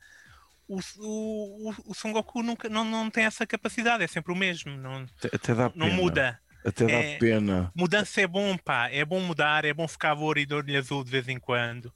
O, 0.69 0.79
o, 0.99 1.75
o, 1.87 1.95
Son 1.95 2.13
Goku 2.13 2.43
nunca, 2.45 2.69
não, 2.69 2.85
não 2.85 3.11
tem 3.11 3.25
essa 3.25 3.45
capacidade, 3.45 4.05
é 4.05 4.07
sempre 4.07 4.33
o 4.33 4.37
mesmo, 4.37 4.77
não, 4.77 5.05
Até- 5.33 5.55
dá 5.55 5.69
pena. 5.71 5.85
não 5.87 5.91
muda. 5.93 6.41
Até 6.65 6.87
dá 6.87 6.93
É- 6.93 7.19
pena. 7.19 7.73
Mudança 7.75 8.21
é 8.21 8.27
bom, 8.27 8.57
pá. 8.57 8.89
É 8.91 9.05
bom 9.05 9.19
mudar, 9.21 9.65
é 9.65 9.73
bom 9.73 9.89
ficar 9.89 10.15
ouro 10.15 10.39
e 10.39 10.47
de 10.47 10.55
olho 10.55 10.79
azul 10.79 11.03
de 11.03 11.11
vez 11.11 11.27
em 11.27 11.41
quando. 11.41 11.93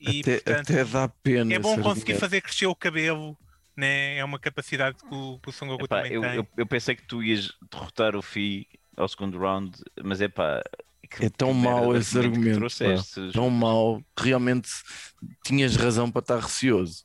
E, 0.00 0.20
Até, 0.20 0.34
portanto, 0.36 0.70
até 0.72 0.84
dá 0.84 1.08
pena. 1.08 1.52
é 1.54 1.58
bom 1.58 1.80
conseguir 1.82 2.14
fazer 2.18 2.40
crescer 2.40 2.66
o 2.66 2.74
cabelo, 2.76 3.36
né? 3.78 4.16
É 4.16 4.24
uma 4.24 4.38
capacidade 4.38 4.96
que 4.98 5.14
o, 5.14 5.38
que 5.38 5.48
o 5.48 5.52
Son 5.52 5.66
Goku 5.68 5.84
Epá, 5.84 5.96
também 6.02 6.12
eu, 6.12 6.20
tem. 6.22 6.34
eu, 6.36 6.46
eu 6.56 6.66
pensei 6.66 6.96
que 6.96 7.02
tu 7.06 7.22
ias 7.22 7.52
derrotar 7.70 8.16
o 8.16 8.22
Fi 8.22 8.66
ao 8.96 9.08
segundo 9.08 9.38
round, 9.38 9.78
mas 10.02 10.20
é 10.20 10.28
pá. 10.28 10.62
que- 11.10 11.24
É 11.26 11.30
tão 11.30 11.54
mau 11.54 11.96
esse 11.96 12.18
argumento, 12.18 12.58
trouxeste. 12.58 13.32
Tão 13.32 13.48
mau. 13.50 14.02
Realmente 14.18 14.68
tinhas 15.44 15.76
razão 15.76 16.10
para 16.10 16.20
estar 16.20 16.40
receoso. 16.40 17.04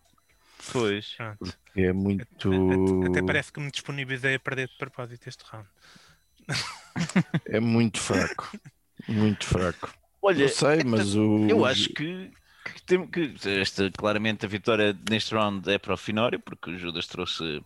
Pois. 0.72 1.12
Pronto. 1.16 1.58
É 1.76 1.92
muito. 1.94 2.24
Até, 2.50 3.08
até 3.20 3.22
parece 3.26 3.52
que 3.52 3.60
me 3.60 3.72
disponibilizei 3.72 4.36
a 4.36 4.40
perder 4.40 4.68
de 4.68 4.78
propósito 4.78 5.28
este 5.28 5.44
round. 5.46 5.68
É 7.46 7.60
muito 7.60 8.00
fraco. 8.00 8.52
Muito 9.08 9.46
fraco. 9.46 9.94
Olha, 10.22 10.46
Não 10.46 10.54
sei, 10.54 10.84
mas 10.86 11.16
o. 11.16 11.48
eu 11.50 11.66
acho 11.66 11.90
que, 11.90 12.32
que, 12.86 12.98
tem, 12.98 13.08
que 13.08 13.50
esta, 13.60 13.92
claramente 13.92 14.46
a 14.46 14.50
vitória 14.50 14.98
neste 15.10 15.34
round 15.34 15.70
é 15.70 15.78
para 15.78 15.94
o 15.94 15.98
Finório, 15.98 16.40
porque 16.40 16.72
o 16.72 16.78
Judas 16.78 17.08
trouxe 17.08 17.64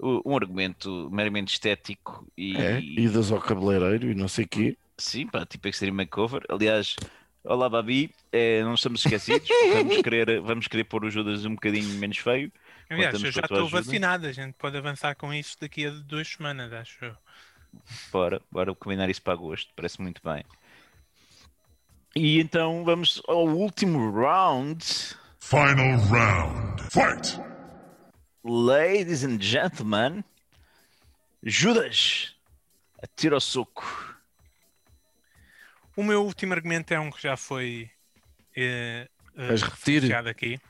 um 0.00 0.36
argumento 0.36 1.08
meramente 1.12 1.52
estético 1.54 2.26
e, 2.36 2.56
É, 2.60 2.84
idas 2.96 3.30
ao 3.32 3.40
cabeleireiro 3.40 4.10
e 4.10 4.14
não 4.14 4.28
sei 4.28 4.44
o 4.44 4.48
quê. 4.48 4.78
sim, 4.98 5.26
pá, 5.28 5.44
tipo 5.46 5.68
Extreme 5.68 5.96
Makeover. 6.04 6.42
Aliás, 6.48 6.96
olá 7.44 7.68
Babi, 7.68 8.14
eh, 8.32 8.62
não 8.62 8.74
estamos 8.74 9.00
esquecidos, 9.02 9.48
vamos 9.70 9.98
querer, 9.98 10.40
vamos 10.40 10.66
querer 10.68 10.84
pôr 10.84 11.04
o 11.04 11.10
Judas 11.10 11.44
um 11.44 11.54
bocadinho 11.54 11.94
menos 11.98 12.18
feio. 12.18 12.52
Aliás, 12.88 13.22
eu 13.22 13.32
já 13.32 13.42
estou 13.42 13.66
ajuda. 13.66 13.70
vacinado, 13.70 14.26
a 14.26 14.32
gente 14.32 14.54
pode 14.54 14.76
avançar 14.76 15.14
com 15.16 15.32
isso 15.32 15.56
daqui 15.60 15.86
a 15.86 15.90
duas 15.90 16.28
semanas, 16.28 16.72
acho 16.72 17.04
eu. 17.04 17.16
Bora, 18.12 18.40
bora 18.50 18.74
combinar 18.74 19.08
isso 19.10 19.22
para 19.22 19.32
agosto, 19.34 19.72
parece 19.74 20.00
muito 20.00 20.20
bem. 20.22 20.44
E 22.14 22.40
então 22.40 22.84
vamos 22.84 23.22
ao 23.26 23.46
último 23.46 24.10
round. 24.12 24.84
Final 25.40 25.98
round. 26.10 26.82
Fight! 26.90 27.38
Ladies 28.44 29.24
and 29.24 29.40
gentlemen, 29.40 30.24
Judas 31.42 32.34
Atira 33.02 33.36
o 33.36 33.40
soco. 33.40 33.84
O 35.96 36.02
meu 36.02 36.24
último 36.24 36.52
argumento 36.54 36.92
é 36.94 37.00
um 37.00 37.10
que 37.10 37.20
já 37.22 37.36
foi 37.36 37.90
eh, 38.56 39.08
eh, 39.36 39.46
Vais 39.48 39.62
repetir? 39.62 39.94
referenciado 40.02 40.28
aqui. 40.28 40.60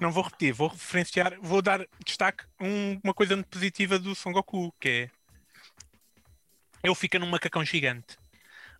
Não 0.00 0.10
vou 0.10 0.22
repetir, 0.24 0.52
vou 0.52 0.68
referenciar, 0.68 1.36
vou 1.40 1.60
dar 1.62 1.86
destaque 2.04 2.44
a 2.58 2.64
um- 2.64 3.00
uma 3.04 3.12
coisa 3.14 3.34
muito 3.36 3.48
positiva 3.48 3.98
do 3.98 4.14
Son 4.14 4.32
Goku, 4.32 4.72
que 4.80 4.88
é 4.88 5.10
ele 6.82 6.94
fica 6.94 7.18
num 7.18 7.28
macacão 7.28 7.64
gigante. 7.64 8.16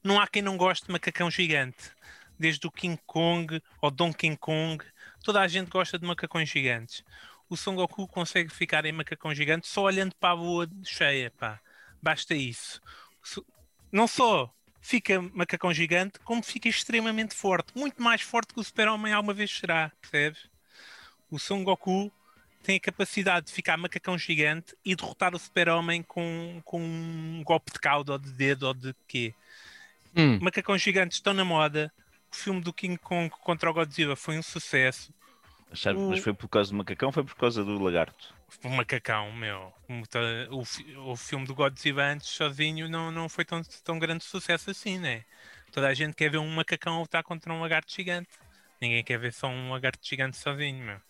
Não 0.03 0.21
há 0.21 0.27
quem 0.27 0.43
não 0.43 0.57
goste 0.57 0.87
de 0.87 0.93
macacão 0.93 1.31
gigante. 1.31 1.91
Desde 2.39 2.67
o 2.67 2.71
King 2.71 2.99
Kong 3.07 3.63
ao 3.81 3.91
Donkey 3.91 4.37
Kong, 4.37 4.85
toda 5.23 5.41
a 5.41 5.47
gente 5.49 5.71
gosta 5.71 5.99
de 5.99 6.05
macacões 6.07 6.49
gigantes. 6.49 7.05
O 7.49 7.57
Son 7.57 7.75
Goku 7.75 8.09
consegue 8.09 8.51
ficar 8.53 8.85
em 8.85 8.93
macacão 8.93 9.35
gigante 9.35 9.69
só 9.69 9.83
olhando 9.83 10.15
para 10.17 10.31
a 10.31 10.35
lua 10.35 10.69
cheia, 10.85 11.31
pá. 11.39 11.61
Basta 12.03 12.35
isso. 12.35 12.81
So- 13.23 13.47
Não 13.93 14.09
só 14.09 14.53
fica 14.81 15.21
macacão 15.23 15.73
gigante, 15.73 16.19
como 16.21 16.43
fica 16.43 16.69
extremamente 16.69 17.35
forte. 17.35 17.73
Muito 17.77 18.03
mais 18.03 18.23
forte 18.23 18.55
que 18.55 18.61
o 18.61 18.65
Super-Homem 18.65 19.13
alguma 19.13 19.35
vez 19.35 19.51
será, 19.57 19.93
percebes? 20.01 20.49
O 21.31 21.39
Son 21.39 21.63
Goku 21.63 22.11
tem 22.63 22.77
a 22.77 22.81
capacidade 22.81 23.47
de 23.47 23.53
ficar 23.53 23.77
macacão 23.77 24.17
gigante 24.19 24.75
e 24.85 24.97
derrotar 24.97 25.35
o 25.35 25.39
Super-Homem 25.39 26.03
com, 26.03 26.61
com 26.65 26.81
um 26.81 27.43
golpe 27.45 27.73
de 27.73 27.79
cauda 27.79 28.13
ou 28.13 28.19
de 28.19 28.33
dedo 28.33 28.65
ou 28.67 28.75
de 28.75 28.95
quê. 29.07 29.35
Hum, 30.17 30.39
Macacões 30.41 30.83
gigantes 30.83 31.19
estão 31.19 31.33
na 31.35 31.45
moda. 31.45 31.93
O 32.31 32.37
filme 32.37 32.61
do 32.61 32.73
King 32.73 32.97
Kong 32.99 33.31
contra 33.43 33.71
o 33.71 33.75
Godzilla 33.75 34.17
foi 34.17 34.39
um 34.39 34.43
sucesso. 34.43 35.13
Achar- 35.71 35.95
O- 35.97 36.11
Mas 36.11 36.21
foi 36.21 36.35
por 36.35 36.49
causa 36.49 36.71
do 36.71 36.77
macacão 36.77 37.09
ou 37.09 37.13
foi 37.13 37.25
por 37.25 37.35
causa 37.37 37.65
do 37.65 37.79
lagarto? 37.79 38.35
O 38.63 38.69
macacão, 38.69 39.33
meu. 39.33 39.73
O, 40.51 41.11
o 41.13 41.17
filme 41.17 41.47
do 41.47 41.55
Godzilla 41.55 42.05
antes 42.05 42.29
sozinho 42.29 42.89
não, 42.89 43.11
não 43.11 43.29
foi 43.29 43.45
tão, 43.45 43.63
tão 43.83 43.99
grande 43.99 44.25
sucesso 44.25 44.71
assim, 44.71 44.99
né? 44.99 45.25
Toda 45.73 45.89
a 45.89 45.95
gente 45.95 46.15
quer 46.15 46.31
ver 46.31 46.37
um 46.39 46.51
macacão 46.55 47.01
lutar 47.01 47.23
contra 47.23 47.53
um 47.53 47.61
lagarto 47.61 47.91
gigante. 47.93 48.29
Ninguém 48.81 49.03
quer 49.03 49.19
ver 49.19 49.33
só 49.33 49.47
um 49.49 49.71
lagarto 49.71 50.07
gigante 50.07 50.37
sozinho, 50.37 50.85
meu. 50.85 51.01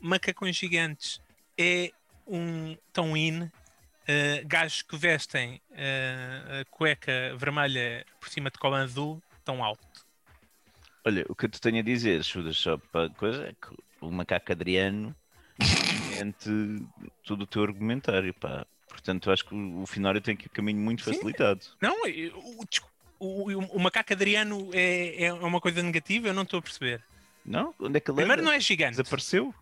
Macacões 0.00 0.54
gigantes 0.56 1.20
é 1.58 1.90
um 2.26 2.76
tão 2.92 3.16
in. 3.16 3.50
Uh, 4.06 4.46
gajos 4.46 4.82
que 4.82 4.96
vestem 4.98 5.62
uh, 5.70 6.64
cueca 6.70 7.34
vermelha 7.38 8.04
por 8.20 8.28
cima 8.28 8.50
de 8.50 8.58
cola 8.58 8.82
azul 8.82 9.22
tão 9.44 9.64
alto. 9.64 9.86
Olha, 11.06 11.24
o 11.28 11.34
que 11.34 11.46
eu 11.46 11.50
te 11.50 11.60
tenho 11.60 11.78
a 11.78 11.82
dizer, 11.82 12.22
Judas, 12.22 12.56
só 12.56 12.76
para 12.76 13.08
coisa, 13.10 13.46
é 13.48 13.52
que 13.52 13.74
o 14.00 14.10
macaco 14.10 14.52
Adriano 14.52 15.14
mente 16.18 16.50
todo 17.24 17.42
o 17.42 17.46
teu 17.46 17.62
argumentário, 17.62 18.32
pá. 18.34 18.66
Portanto, 18.88 19.28
eu 19.28 19.32
acho 19.32 19.44
que 19.46 19.54
o, 19.54 19.82
o 19.82 19.86
Finório 19.86 20.20
tem 20.20 20.34
aqui 20.34 20.48
um 20.48 20.52
caminho 20.52 20.78
muito 20.78 21.02
Sim. 21.02 21.12
facilitado. 21.14 21.60
Não, 21.80 22.06
eu- 22.06 22.36
o, 22.38 22.64
o, 23.18 23.52
o, 23.52 23.58
o 23.76 23.80
macaco 23.80 24.12
Adriano 24.12 24.70
é, 24.72 25.24
é 25.24 25.32
uma 25.32 25.60
coisa 25.60 25.82
negativa, 25.82 26.28
eu 26.28 26.34
não 26.34 26.42
estou 26.42 26.58
a 26.58 26.62
perceber. 26.62 27.02
Não? 27.44 27.74
Onde 27.78 27.96
é 27.96 28.00
que 28.00 28.10
ele 28.10 28.16
Primeiro 28.16 28.42
anda? 28.42 28.50
não 28.50 28.56
é 28.56 28.60
gigante. 28.60 28.92
Desapareceu? 28.98 29.54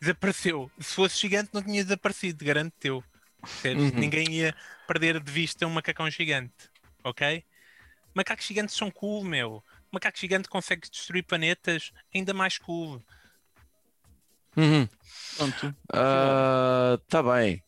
Desapareceu. 0.00 0.70
Se 0.80 0.94
fosse 0.94 1.18
gigante 1.20 1.50
não 1.52 1.62
tinha 1.62 1.82
desaparecido, 1.82 2.44
garanto 2.44 2.72
teu. 2.80 3.04
Uhum. 3.64 3.90
Ninguém 4.00 4.30
ia 4.30 4.54
perder 4.86 5.20
de 5.20 5.30
vista 5.30 5.66
um 5.66 5.70
macacão 5.70 6.10
gigante. 6.10 6.52
Ok? 7.04 7.44
Macacos 8.14 8.44
gigantes 8.46 8.74
são 8.76 8.90
cool, 8.90 9.24
meu. 9.24 9.62
Macaco 9.92 10.18
gigante 10.18 10.48
consegue 10.48 10.88
destruir 10.90 11.22
planetas 11.24 11.92
ainda 12.14 12.34
mais 12.34 12.58
cool. 12.58 13.02
uhum. 14.56 14.88
Pronto. 15.36 15.74
Ah, 15.92 16.98
tá 17.08 17.22
bem. 17.22 17.62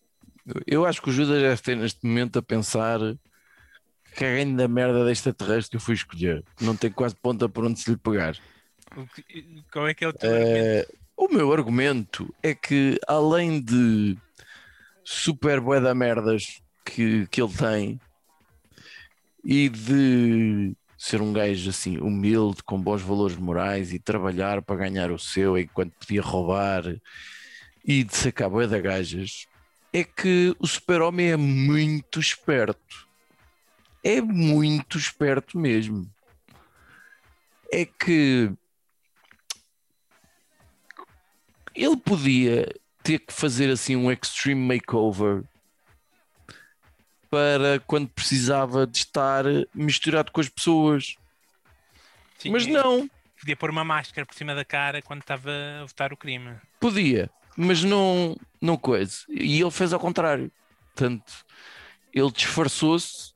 Eu 0.66 0.84
acho 0.84 1.00
que 1.00 1.08
o 1.08 1.12
Judas 1.12 1.40
deve 1.40 1.62
ter 1.62 1.76
neste 1.76 2.04
momento 2.04 2.38
a 2.38 2.42
pensar 2.42 2.98
que 4.16 4.24
a 4.24 4.30
grande 4.34 4.66
merda 4.66 5.04
desta 5.04 5.32
terrestre 5.32 5.70
que 5.70 5.76
eu 5.76 5.80
fui 5.80 5.94
escolher. 5.94 6.44
Não 6.60 6.76
tem 6.76 6.90
quase 6.90 7.14
ponta 7.14 7.48
por 7.48 7.64
onde 7.64 7.78
se 7.78 7.90
lhe 7.90 7.96
pegar. 7.96 8.36
O 8.96 9.06
que- 9.06 9.62
Qual 9.72 9.86
é 9.86 9.94
que 9.94 10.04
é 10.04 10.08
o 10.08 10.12
teu 10.12 10.28
argumento? 10.30 10.58
Eh, 10.66 10.88
o 11.16 11.28
meu 11.28 11.52
argumento 11.52 12.34
é 12.42 12.54
que 12.54 12.98
além 13.06 13.60
de 13.62 14.18
super 15.12 15.60
bué 15.60 15.80
da 15.80 15.92
merdas 15.92 16.62
que, 16.84 17.26
que 17.26 17.42
ele 17.42 17.52
tem 17.52 18.00
e 19.44 19.68
de 19.68 20.72
ser 20.96 21.20
um 21.20 21.32
gajo 21.32 21.68
assim 21.68 21.98
humilde, 21.98 22.62
com 22.62 22.80
bons 22.80 23.02
valores 23.02 23.36
morais 23.36 23.92
e 23.92 23.98
trabalhar 23.98 24.62
para 24.62 24.76
ganhar 24.76 25.10
o 25.10 25.18
seu 25.18 25.58
enquanto 25.58 25.94
podia 25.98 26.22
roubar 26.22 26.84
e 27.84 28.04
de 28.04 28.16
sacar 28.16 28.48
bué 28.48 28.68
da 28.68 28.78
gajas, 28.78 29.48
é 29.92 30.04
que 30.04 30.54
o 30.60 30.66
super-homem 30.66 31.32
é 31.32 31.36
muito 31.36 32.20
esperto. 32.20 33.08
É 34.04 34.20
muito 34.20 34.96
esperto 34.96 35.58
mesmo. 35.58 36.08
É 37.72 37.84
que 37.84 38.52
ele 41.74 41.96
podia 41.96 42.72
ter 43.02 43.18
que 43.20 43.32
fazer 43.32 43.70
assim 43.70 43.96
um 43.96 44.10
extreme 44.10 44.60
makeover 44.76 45.42
para 47.30 47.80
quando 47.86 48.08
precisava 48.08 48.86
de 48.86 48.98
estar 48.98 49.44
misturado 49.74 50.32
com 50.32 50.40
as 50.40 50.48
pessoas. 50.48 51.16
Sim, 52.38 52.50
Mas 52.50 52.66
não, 52.66 53.08
Podia 53.38 53.56
pôr 53.56 53.70
uma 53.70 53.84
máscara 53.84 54.26
por 54.26 54.34
cima 54.34 54.54
da 54.54 54.64
cara 54.66 55.00
quando 55.00 55.22
estava 55.22 55.50
a 55.80 55.84
votar 55.86 56.12
o 56.12 56.16
crime. 56.16 56.56
podia, 56.78 57.30
mas 57.56 57.82
não, 57.82 58.36
não 58.60 58.76
coisa. 58.76 59.16
E 59.30 59.60
ele 59.62 59.70
fez 59.70 59.92
ao 59.94 60.00
contrário. 60.00 60.52
Portanto, 60.94 61.32
ele 62.12 62.30
disfarçou-se 62.30 63.32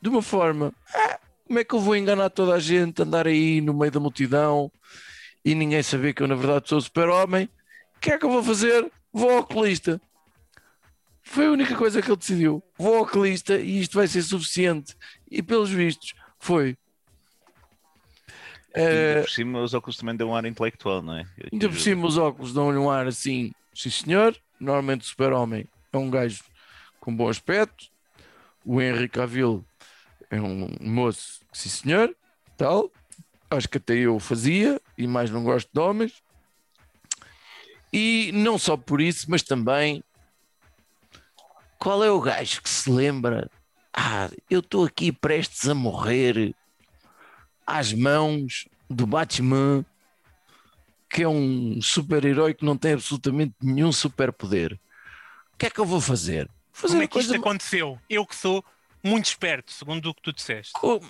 de 0.00 0.08
uma 0.08 0.22
forma. 0.22 0.72
"Ah, 0.94 1.18
como 1.46 1.58
é 1.58 1.64
que 1.64 1.74
eu 1.74 1.80
vou 1.80 1.96
enganar 1.96 2.30
toda 2.30 2.54
a 2.54 2.60
gente, 2.60 3.02
andar 3.02 3.26
aí 3.26 3.60
no 3.60 3.74
meio 3.74 3.90
da 3.90 3.98
multidão 3.98 4.70
e 5.44 5.52
ninguém 5.54 5.82
saber 5.82 6.14
que 6.14 6.22
eu 6.22 6.28
na 6.28 6.36
verdade 6.36 6.68
sou 6.68 6.80
super-homem? 6.80 7.46
O 7.96 8.00
que 8.00 8.12
é 8.12 8.18
que 8.18 8.24
eu 8.24 8.30
vou 8.30 8.44
fazer? 8.44 8.90
Vou 9.12 9.30
ao 9.30 9.38
oculista. 9.38 10.00
Foi 11.22 11.46
a 11.46 11.50
única 11.50 11.76
coisa 11.76 12.00
que 12.02 12.08
ele 12.08 12.16
decidiu. 12.16 12.62
Vou 12.76 12.96
ao 12.96 13.02
oculista 13.02 13.56
e 13.56 13.80
isto 13.80 13.96
vai 13.96 14.06
ser 14.06 14.22
suficiente. 14.22 14.96
E 15.30 15.42
pelos 15.42 15.70
vistos, 15.70 16.14
foi. 16.38 16.76
Ainda 18.74 18.90
Eh, 18.90 19.20
por 19.22 19.30
cima, 19.30 19.60
os 19.60 19.74
óculos 19.74 19.96
também 19.96 20.16
dão 20.16 20.30
um 20.30 20.34
ar 20.34 20.44
intelectual, 20.44 21.02
não 21.02 21.16
é? 21.16 21.26
Ainda 21.52 21.68
por 21.68 21.78
cima 21.78 22.06
os 22.06 22.16
óculos 22.16 22.52
dão-lhe 22.52 22.78
um 22.78 22.88
ar 22.90 23.06
assim, 23.06 23.52
sim 23.74 23.90
senhor, 23.90 24.36
normalmente 24.60 25.02
o 25.02 25.04
super-homem 25.04 25.66
é 25.92 25.98
um 25.98 26.08
gajo 26.10 26.44
com 27.00 27.14
bom 27.14 27.28
aspecto, 27.28 27.86
o 28.64 28.80
Henry 28.80 29.08
Cavill 29.08 29.64
é 30.30 30.40
um 30.40 30.68
moço, 30.80 31.40
sim 31.52 31.68
senhor, 31.68 32.14
tal, 32.56 32.90
acho 33.50 33.68
que 33.68 33.78
até 33.78 33.94
eu 33.94 34.20
fazia, 34.20 34.80
e 34.96 35.06
mais 35.06 35.30
não 35.30 35.42
gosto 35.42 35.68
de 35.72 35.80
homens, 35.80 36.22
e 37.92 38.30
não 38.32 38.58
só 38.58 38.76
por 38.76 39.00
isso, 39.00 39.26
mas 39.28 39.42
também, 39.42 40.02
qual 41.78 42.04
é 42.04 42.10
o 42.10 42.20
gajo 42.20 42.62
que 42.62 42.68
se 42.68 42.90
lembra, 42.90 43.50
ah, 43.92 44.30
eu 44.48 44.60
estou 44.60 44.84
aqui 44.84 45.10
prestes 45.10 45.68
a 45.68 45.74
morrer 45.74 46.54
às 47.66 47.92
mãos 47.92 48.68
do 48.88 49.06
Batman 49.06 49.84
que 51.10 51.24
é 51.24 51.28
um 51.28 51.82
super-herói 51.82 52.54
que 52.54 52.64
não 52.64 52.76
tem 52.76 52.92
absolutamente 52.92 53.52
nenhum 53.60 53.90
superpoder. 53.90 54.78
O 55.52 55.58
que 55.58 55.66
é 55.66 55.70
que 55.70 55.80
eu 55.80 55.84
vou 55.84 56.00
fazer? 56.00 56.48
Fazer 56.72 56.92
Como 56.92 57.02
é 57.02 57.06
que 57.08 57.18
isto 57.18 57.28
coisa 57.30 57.40
aconteceu? 57.40 57.98
Eu 58.08 58.24
que 58.24 58.36
sou 58.36 58.64
muito 59.02 59.26
esperto, 59.26 59.72
segundo 59.72 60.08
o 60.08 60.14
que 60.14 60.22
tu 60.22 60.32
disseste. 60.32 60.72
Oh, 60.80 61.00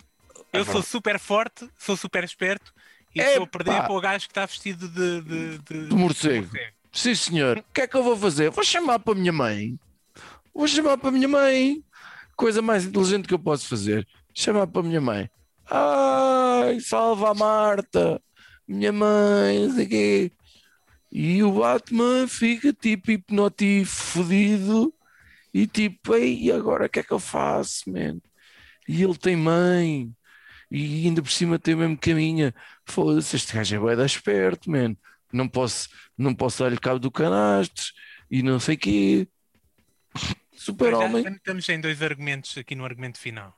Eu 0.55 0.63
é 0.63 0.65
sou 0.65 0.83
super 0.83 1.19
forte, 1.19 1.69
sou 1.79 1.99
super 1.99 2.25
esperto 2.25 2.73
e 3.15 3.21
Epá! 3.21 3.29
estou 3.31 3.45
a 3.45 3.47
perder 3.47 3.83
para 3.83 3.93
o 3.93 4.01
gajo 4.01 4.27
que 4.27 4.31
está 4.33 4.47
vestido 4.47 4.89
de, 4.89 5.21
de, 5.23 5.59
de- 5.59 5.89
De 5.89 5.95
morcego. 5.95 6.49
Sim, 6.93 7.15
senhor. 7.15 7.59
O 7.59 7.65
que 7.73 7.83
é 7.83 7.87
que 7.87 7.97
eu 7.97 8.03
vou 8.03 8.17
fazer? 8.17 8.51
Vou 8.51 8.65
chamar 8.65 8.99
para 8.99 9.13
a 9.13 9.17
minha 9.17 9.33
mãe. 9.33 9.79
Vou 10.55 10.67
chamar 10.67 10.97
para 10.99 11.09
a 11.09 11.13
minha 11.13 11.29
mãe. 11.29 11.83
Coisa 12.37 12.61
mais 12.63 12.85
inteligente 12.85 13.29
que 13.29 13.35
eu 13.35 13.39
posso 13.39 13.69
fazer. 13.69 14.07
Chamar 14.35 14.67
para 14.67 14.81
a 14.81 14.85
minha 14.85 15.01
mãe. 15.01 15.31
Ai, 15.71 16.81
salva 16.81 17.31
a 17.31 17.35
Marta. 17.35 18.21
Minha 18.67 18.93
mãe, 18.93 19.67
não 19.67 19.75
sei 19.75 19.87
quê. 19.87 20.33
E 21.13 21.43
o 21.43 21.53
Batman 21.53 22.27
fica 22.29 22.73
tipo 22.73 23.11
hipnotivo, 23.11 23.89
fodido. 23.91 24.95
E 25.53 25.67
tipo, 25.67 26.15
ei, 26.15 26.51
agora 26.53 26.87
o 26.87 26.89
que 26.89 27.01
é 27.01 27.03
que 27.03 27.13
eu 27.13 27.19
faço, 27.19 27.91
man? 27.91 28.19
E 28.89 29.03
ele 29.03 29.17
tem 29.17 29.37
mãe. 29.37 30.11
E 30.71 31.07
ainda 31.07 31.21
por 31.21 31.31
cima 31.31 31.59
tem 31.59 31.75
o 31.75 31.79
mesmo 31.79 31.99
caminho. 31.99 32.55
Foda-se, 32.85 33.37
este 33.37 33.55
gajo 33.55 33.75
é 33.75 33.79
bué 33.79 33.97
da 33.97 34.07
esperto, 34.07 34.71
man. 34.71 34.97
Não 35.33 35.49
posso, 35.49 35.89
não 36.17 36.35
posso 36.35 36.63
dar-lhe 36.63 36.79
cabo 36.79 36.99
do 36.99 37.11
canastro 37.11 37.87
e 38.31 38.43
não 38.43 38.61
sei 38.61 38.77
quê. 38.77 39.29
Super-homem. 40.53 41.23
Já 41.23 41.31
estamos 41.31 41.69
em 41.69 41.81
dois 41.81 42.03
argumentos 42.03 42.57
aqui 42.57 42.75
no 42.75 42.85
argumento 42.85 43.19
final. 43.19 43.57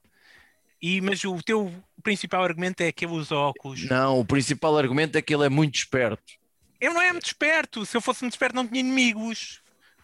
E, 0.80 1.00
mas 1.00 1.22
o 1.24 1.40
teu 1.42 1.72
principal 2.02 2.42
argumento 2.42 2.80
é 2.80 2.90
que 2.90 3.04
ele 3.04 3.12
usa 3.12 3.36
óculos. 3.36 3.84
Não, 3.88 4.18
o 4.18 4.24
principal 4.24 4.76
argumento 4.76 5.16
é 5.16 5.22
que 5.22 5.32
ele 5.34 5.46
é 5.46 5.48
muito 5.48 5.76
esperto. 5.76 6.34
Ele 6.80 6.94
não 6.94 7.02
é 7.02 7.12
muito 7.12 7.26
esperto. 7.26 7.86
Se 7.86 7.96
eu 7.96 8.00
fosse 8.00 8.22
muito 8.22 8.32
esperto, 8.32 8.56
não 8.56 8.66
tinha 8.66 8.80
inimigos. 8.80 9.61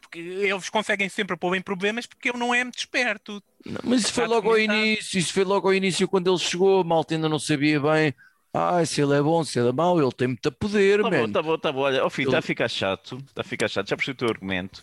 Porque 0.08 0.18
eles 0.18 0.68
conseguem 0.70 1.08
sempre 1.08 1.36
pôr 1.36 1.54
em 1.56 1.60
problemas 1.60 2.06
porque 2.06 2.30
ele 2.30 2.38
não 2.38 2.54
é 2.54 2.64
muito 2.64 2.78
esperto. 2.78 3.42
Não, 3.64 3.80
mas 3.84 4.00
isso 4.00 4.12
foi 4.14 4.26
logo 4.26 4.50
ao 4.50 4.58
início, 4.58 5.18
isso 5.18 5.32
foi 5.32 5.44
logo 5.44 5.68
ao 5.68 5.74
início 5.74 6.08
quando 6.08 6.30
ele 6.30 6.38
chegou, 6.38 6.80
a 6.80 6.84
malta 6.84 7.14
ainda 7.14 7.28
não 7.28 7.38
sabia 7.38 7.78
bem. 7.80 8.14
Ah, 8.52 8.84
se 8.86 9.00
ele 9.02 9.14
é 9.14 9.20
bom, 9.22 9.44
se 9.44 9.58
ele 9.58 9.68
é 9.68 9.72
mau, 9.72 10.00
ele 10.00 10.10
tem 10.12 10.28
muito 10.28 10.50
poder, 10.52 11.02
Tá 11.02 11.10
bom, 11.10 11.30
tá 11.30 11.42
bom, 11.42 11.58
tá 11.58 11.72
bom. 11.72 11.80
Olha, 11.80 12.00
ao 12.00 12.08
fim, 12.10 12.22
está 12.22 12.36
a 12.36 12.38
Ele- 12.38 12.46
ficar 12.46 12.68
chato. 12.68 13.18
Está 13.26 13.42
a 13.42 13.44
ficar 13.44 13.68
chato. 13.68 13.88
Já 13.90 13.96
percebi 13.96 14.14
o 14.14 14.18
teu 14.18 14.28
argumento. 14.28 14.82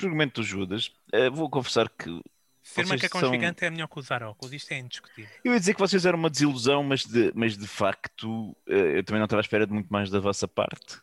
O 0.00 0.04
argumento 0.04 0.40
do 0.40 0.46
Judas. 0.46 0.92
eh, 1.12 1.30
vou 1.30 1.48
confessar 1.48 1.88
que 1.88 2.20
Ser 2.62 2.84
Vocês 2.84 2.88
macacão 2.90 3.20
são- 3.22 3.30
gigante 3.30 3.64
é 3.64 3.70
melhor 3.70 3.86
que 3.88 3.98
usar 3.98 4.22
óculos, 4.22 4.52
isto 4.52 4.70
é 4.72 4.78
indiscutível. 4.78 5.30
Eu 5.42 5.54
ia 5.54 5.58
dizer 5.58 5.72
que 5.72 5.80
vocês 5.80 6.04
eram 6.04 6.18
uma 6.18 6.28
desilusão, 6.28 6.84
mas 6.84 7.02
de, 7.06 7.32
mas 7.34 7.56
de 7.56 7.66
facto 7.66 8.54
eh, 8.68 8.98
eu 8.98 9.02
também 9.04 9.20
não 9.20 9.24
estava 9.24 9.40
à 9.40 9.42
espera 9.42 9.66
de 9.66 9.72
muito 9.72 9.88
mais 9.88 10.10
da 10.10 10.20
vossa 10.20 10.46
parte. 10.46 11.00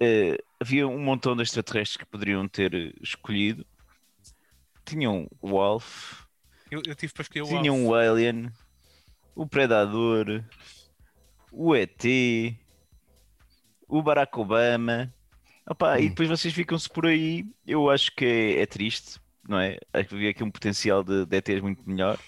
Eh, 0.00 0.38
havia 0.60 0.86
um 0.86 0.98
montão 1.02 1.34
de 1.36 1.42
extraterrestres 1.42 1.96
que 1.96 2.06
poderiam 2.06 2.48
ter 2.48 2.94
escolhido. 3.02 3.66
Tinham 4.84 5.28
o 5.40 5.58
Alf, 5.60 6.22
Eu, 6.70 6.82
eu 6.86 6.94
tive 6.94 7.12
para 7.12 7.22
escolher 7.22 7.42
o 7.42 7.48
tinham 7.48 7.74
Alf. 7.76 7.88
o 7.88 7.94
Alien, 7.94 8.50
o 9.34 9.46
Predador, 9.46 10.44
o 11.52 11.74
ET, 11.74 12.04
o 13.88 14.02
Barack 14.02 14.38
Obama. 14.38 15.12
Opa, 15.68 15.98
E 16.00 16.06
Hum. 16.06 16.08
depois 16.08 16.28
vocês 16.28 16.54
ficam-se 16.54 16.88
por 16.88 17.06
aí. 17.06 17.44
Eu 17.66 17.90
acho 17.90 18.12
que 18.14 18.24
é, 18.24 18.62
é 18.62 18.66
triste, 18.66 19.20
não 19.46 19.58
é? 19.60 19.78
Acho 19.92 20.08
que 20.08 20.14
havia 20.14 20.30
aqui 20.30 20.42
um 20.44 20.50
potencial 20.50 21.02
de, 21.04 21.26
de 21.26 21.36
ETs 21.36 21.60
muito 21.60 21.88
melhor. 21.88 22.18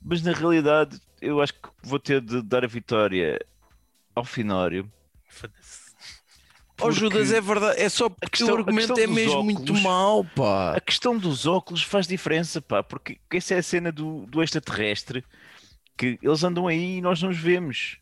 Mas 0.00 0.22
na 0.22 0.32
realidade, 0.32 1.00
eu 1.20 1.40
acho 1.40 1.54
que 1.54 1.68
vou 1.82 1.98
ter 1.98 2.20
de 2.20 2.42
dar 2.42 2.62
a 2.64 2.68
vitória 2.68 3.38
ao 4.14 4.24
Finório. 4.24 4.90
Foda-se. 5.28 5.83
Ó 6.80 6.86
porque 6.86 6.98
Judas, 7.00 7.32
é 7.32 7.40
verdade, 7.40 7.80
é 7.80 7.88
só 7.88 8.08
porque 8.08 8.38
questão- 8.38 8.54
o 8.54 8.58
argumento 8.58 8.98
é 8.98 9.06
mesmo 9.06 9.44
muito 9.44 9.62
óculos- 9.62 9.82
mau, 9.82 10.24
pá. 10.24 10.74
A 10.76 10.80
questão 10.80 11.16
dos 11.16 11.46
óculos 11.46 11.82
faz 11.82 12.06
diferença, 12.06 12.60
pá, 12.60 12.82
porque 12.82 13.18
essa 13.32 13.54
é 13.54 13.58
a 13.58 13.62
cena 13.62 13.92
do, 13.92 14.26
do 14.26 14.42
extraterrestre 14.42 15.24
que 15.96 16.18
eles 16.20 16.42
andam 16.42 16.66
aí 16.66 16.96
e 16.96 17.00
nós 17.00 17.22
não 17.22 17.30
os 17.30 17.38
vemos. 17.38 17.98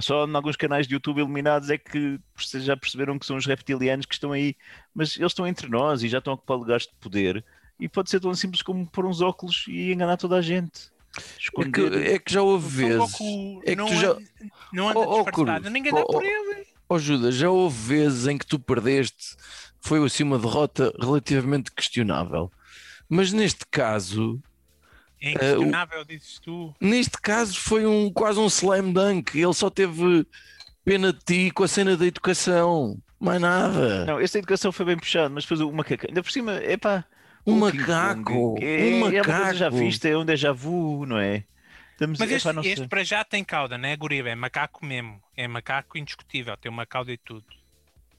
Só 0.00 0.24
em 0.26 0.34
alguns 0.34 0.56
canais 0.56 0.86
de 0.86 0.94
YouTube 0.94 1.18
iluminados 1.18 1.70
é 1.70 1.78
que 1.78 2.18
vocês 2.36 2.64
já 2.64 2.76
perceberam 2.76 3.18
que 3.18 3.26
são 3.26 3.36
os 3.36 3.46
reptilianos 3.46 4.06
que 4.06 4.14
estão 4.14 4.32
aí, 4.32 4.56
mas 4.94 5.16
eles 5.16 5.30
estão 5.32 5.46
entre 5.46 5.68
nós 5.68 6.02
e 6.02 6.08
já 6.08 6.18
estão 6.18 6.32
a 6.32 6.34
ocupar 6.36 6.56
lugares 6.56 6.84
de 6.86 6.94
poder. 7.00 7.44
E 7.78 7.88
pode 7.88 8.10
ser 8.10 8.20
tão 8.20 8.34
simples 8.34 8.62
como 8.62 8.88
pôr 8.88 9.06
uns 9.06 9.20
óculos 9.20 9.64
e 9.68 9.92
enganar 9.92 10.16
toda 10.16 10.36
a 10.36 10.42
gente. 10.42 10.90
É 11.58 11.70
que, 11.70 11.80
é 12.14 12.18
que 12.20 12.32
já 12.32 12.42
houve 12.42 12.68
vezes. 12.68 13.14
É 13.64 13.70
que 13.70 13.76
não, 13.76 13.86
tu 13.86 13.94
já. 13.94 14.10
anda, 14.10 14.22
não 14.72 14.88
anda 14.90 14.98
Oh, 15.00 15.02
oh, 15.02 15.24
disfarçado, 15.24 15.60
Cruz, 15.60 15.72
ninguém 15.72 15.92
dá 15.92 16.00
oh, 16.02 16.06
por 16.06 16.22
oh. 16.22 16.24
ele. 16.24 16.66
Ó 16.92 16.98
Judas, 16.98 17.36
já 17.36 17.48
houve 17.48 17.76
vezes 17.94 18.26
em 18.26 18.36
que 18.36 18.44
tu 18.44 18.58
perdeste, 18.58 19.36
foi 19.80 20.04
assim 20.04 20.24
uma 20.24 20.38
derrota 20.38 20.92
relativamente 21.00 21.70
questionável. 21.70 22.50
Mas 23.08 23.32
neste 23.32 23.64
caso, 23.70 24.42
É 25.20 25.30
inquestionável, 25.32 26.04
dizes 26.04 26.40
tu. 26.40 26.74
neste 26.80 27.18
caso 27.20 27.58
foi 27.60 27.86
um 27.86 28.10
quase 28.12 28.40
um 28.40 28.46
slam 28.46 28.92
dunk. 28.92 29.38
Ele 29.40 29.54
só 29.54 29.70
teve 29.70 30.26
pena 30.84 31.12
de 31.12 31.20
ti 31.20 31.50
com 31.52 31.62
a 31.62 31.68
cena 31.68 31.96
da 31.96 32.06
educação. 32.06 32.98
Mais 33.20 33.40
nada. 33.40 34.06
Não, 34.06 34.18
essa 34.18 34.38
educação 34.38 34.72
foi 34.72 34.86
bem 34.86 34.96
puxada, 34.96 35.28
mas 35.28 35.44
depois 35.44 35.60
o 35.60 35.70
macaco. 35.70 36.06
Ainda 36.08 36.22
por 36.22 36.32
cima, 36.32 36.54
é 36.54 36.76
pá. 36.76 37.04
Um 37.46 37.56
macaco, 37.56 38.24
Kong 38.24 38.64
É, 38.64 38.82
um 38.82 39.12
é 39.12 39.22
uma 39.22 39.24
coisa 39.24 39.54
já 39.54 39.66
macaco. 39.66 39.76
vista, 39.76 40.08
é 40.08 40.16
um 40.16 40.24
déjà 40.24 40.52
vu, 40.52 41.06
não 41.06 41.18
é? 41.18 41.44
Estamos, 42.00 42.18
Mas 42.18 42.30
este, 42.30 42.62
sei. 42.62 42.72
este 42.72 42.88
para 42.88 43.04
já 43.04 43.22
tem 43.22 43.44
cauda, 43.44 43.76
não 43.76 43.86
é 43.86 43.94
gorila, 43.94 44.30
é 44.30 44.34
macaco 44.34 44.86
mesmo. 44.86 45.22
É 45.36 45.46
macaco 45.46 45.98
indiscutível, 45.98 46.56
tem 46.56 46.72
uma 46.72 46.86
cauda 46.86 47.12
e 47.12 47.18
tudo. 47.18 47.44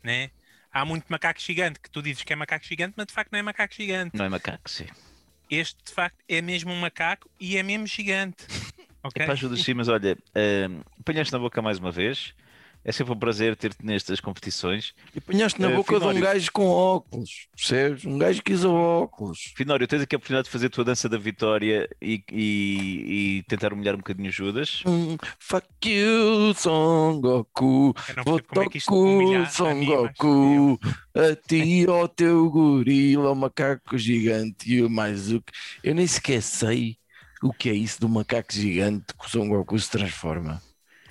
Né? 0.03 0.29
Há 0.71 0.85
muito 0.85 1.05
macaco 1.09 1.41
gigante 1.41 1.79
que 1.79 1.89
tu 1.89 1.99
dizes 1.99 2.21
que 2.23 2.31
é 2.31 2.35
macaco 2.35 2.63
gigante, 2.63 2.93
mas 2.95 3.07
de 3.07 3.13
facto 3.13 3.31
não 3.31 3.39
é 3.39 3.41
macaco 3.41 3.73
gigante. 3.73 4.15
Não 4.15 4.25
é 4.25 4.29
macaco, 4.29 4.69
sim. 4.69 4.85
Este 5.49 5.83
de 5.83 5.91
facto 5.91 6.17
é 6.29 6.43
mesmo 6.43 6.71
um 6.71 6.79
macaco 6.79 7.27
e 7.39 7.57
é 7.57 7.63
mesmo 7.63 7.87
gigante. 7.87 8.45
Ok? 9.03 9.19
É 9.19 9.25
para 9.25 9.33
ajuda 9.33 9.57
sim, 9.57 9.73
mas 9.73 9.87
olha, 9.87 10.15
hum, 10.69 10.81
apanhaste 10.99 11.33
na 11.33 11.39
boca 11.39 11.59
mais 11.59 11.79
uma 11.79 11.91
vez. 11.91 12.35
É 12.83 12.91
sempre 12.91 13.13
um 13.13 13.19
prazer 13.19 13.55
ter-te 13.55 13.85
nestas 13.85 14.19
competições. 14.19 14.93
E 15.15 15.19
apanhaste 15.19 15.61
na 15.61 15.69
Eh, 15.69 15.75
boca 15.75 15.91
de 15.91 15.97
um 15.97 15.99
Finório. 15.99 16.21
gajo 16.21 16.51
com 16.51 16.67
óculos, 16.67 17.47
percebes? 17.55 18.05
Um 18.05 18.17
gajo 18.17 18.41
que 18.41 18.53
usa 18.53 18.69
óculos. 18.69 19.53
Finório, 19.55 19.87
tens 19.87 20.01
aqui 20.01 20.15
a 20.15 20.17
oportunidade 20.17 20.45
de 20.45 20.51
fazer 20.51 20.65
a 20.67 20.69
tua 20.69 20.83
dança 20.83 21.07
da 21.07 21.17
vitória 21.17 21.87
e, 22.01 22.23
e- 22.31 23.37
e 23.39 23.43
tentar 23.43 23.71
humilhar 23.71 23.93
um 23.93 23.99
bocadinho 23.99 24.29
o 24.29 24.31
Judas. 24.31 24.81
Hum, 24.85 25.15
fuck 25.39 25.67
you, 25.87 26.53
Son 26.55 27.21
Goku. 27.21 27.93
Vou 28.25 28.39
é 28.39 28.41
Goku, 28.41 28.95
humilha 29.03 29.43
a 29.43 29.45
Son 29.49 29.85
Goku. 29.85 30.79
A 31.13 31.35
ti, 31.35 31.85
ao 31.87 32.07
teu 32.07 32.49
gorila, 32.49 33.31
o 33.31 33.35
macaco 33.35 33.97
gigante 33.97 34.71
e 34.73 34.81
o 34.81 34.89
mais 34.89 35.31
o 35.31 35.41
que. 35.41 35.51
Eu 35.83 35.93
nem 35.93 36.07
sequer 36.07 36.41
sei 36.41 36.97
o 37.43 37.53
que 37.53 37.69
é 37.69 37.73
isso 37.73 37.99
do 38.01 38.09
macaco 38.09 38.53
gigante 38.53 39.05
que 39.19 39.25
o 39.25 39.29
Son 39.29 39.47
Goku 39.49 39.77
se 39.77 39.89
transforma. 39.89 40.61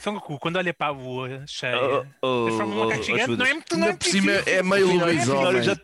Son 0.01 0.15
Goku, 0.15 0.39
quando 0.39 0.57
olha 0.57 0.73
para 0.73 0.89
a 0.89 0.91
lua 0.91 1.45
cheia, 1.47 1.77
Oh, 1.77 2.07
oh, 2.23 2.45
transforma 2.47 2.75
um 2.75 2.79
oh, 2.79 2.85
macaco 2.87 3.01
oh, 3.01 3.05
gigante, 3.05 3.37
não 3.37 3.47
é 3.47 3.53
muito 3.53 3.77
não 3.77 3.89
é 3.89 3.93
por 3.97 4.05
cima 4.07 4.33
é 4.33 4.63
meio 4.63 4.87
lobisomem. 4.99 5.21
Finório 5.21 5.63
já- 5.63 5.77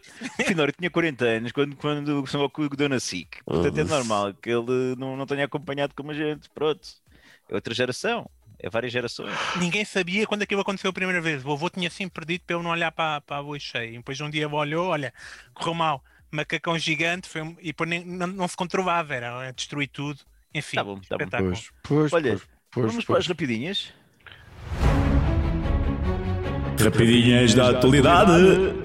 Finório 0.47 0.75
tinha 0.77 0.91
40 0.91 1.25
anos 1.25 1.53
quando, 1.53 1.77
quando 1.77 2.23
o 2.23 2.27
São 2.27 2.41
Goku 2.41 2.69
deu 2.77 2.89
na 2.89 2.99
SIC. 2.99 3.43
Portanto, 3.45 3.79
é 3.79 3.85
normal 3.85 4.35
que 4.35 4.51
ele 4.51 4.97
não, 4.97 5.17
não 5.17 5.27
tenha 5.27 5.45
acompanhado 5.45 5.95
como 5.95 6.11
a 6.11 6.15
gente. 6.15 6.49
Pronto. 6.51 6.89
É 7.49 7.55
outra 7.55 7.75
geração. 7.75 8.29
É 8.59 8.71
várias 8.71 8.91
gerações. 8.93 9.35
Ninguém 9.57 9.85
sabia 9.85 10.27
quando 10.27 10.43
aquilo 10.43 10.63
aconteceu 10.63 10.89
a 10.89 10.93
primeira 10.93 11.21
vez. 11.21 11.45
O 11.45 11.53
avô 11.53 11.69
tinha 11.69 11.91
sempre 11.91 12.25
dito 12.25 12.45
para 12.47 12.57
eu 12.57 12.63
não 12.63 12.71
olhar 12.71 12.91
para, 12.91 13.21
para 13.21 13.37
a 13.37 13.41
lua 13.41 13.59
cheia. 13.59 13.91
E 13.91 13.97
depois 13.99 14.19
um 14.21 14.31
dia 14.31 14.49
olhou, 14.49 14.89
olha, 14.89 15.13
correu 15.53 15.75
mal. 15.75 16.03
Macacão 16.31 16.79
gigante 16.79 17.29
foi, 17.29 17.43
e 17.61 17.67
depois 17.67 17.89
nem, 17.89 18.05
não, 18.05 18.27
não 18.27 18.49
se 18.49 18.57
controlava, 18.57 19.15
era 19.15 19.51
destruir 19.53 19.89
tudo. 19.89 20.21
Enfim, 20.55 20.77
Tá 20.77 20.85
bom, 20.85 20.99
tá 21.01 21.17
bom. 21.19 21.25
espetáculo. 21.25 21.51
Pois, 21.51 21.71
pois, 21.83 22.13
Olha, 22.15 22.31
pois, 22.31 22.49
pois, 22.71 22.87
Vamos 22.87 23.05
para 23.05 23.19
as 23.19 23.27
rapidinhas. 23.27 23.93
Rapidinhas 26.79 27.55
da 27.55 27.71
atualidade. 27.71 28.33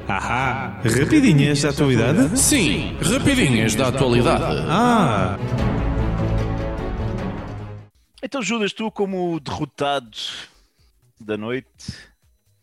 Ahá. 0.07 0.81
Rapidinhas 0.83 1.61
da 1.61 1.69
atualidade? 1.69 2.39
Sim, 2.39 2.97
rapidinhas 3.01 3.75
da 3.75 3.89
atualidade. 3.89 4.65
Ah. 4.69 5.37
Então, 8.23 8.41
Judas, 8.41 8.71
tu 8.71 8.89
como 8.91 9.39
derrotado 9.39 10.17
da 11.19 11.35
noite 11.35 12.11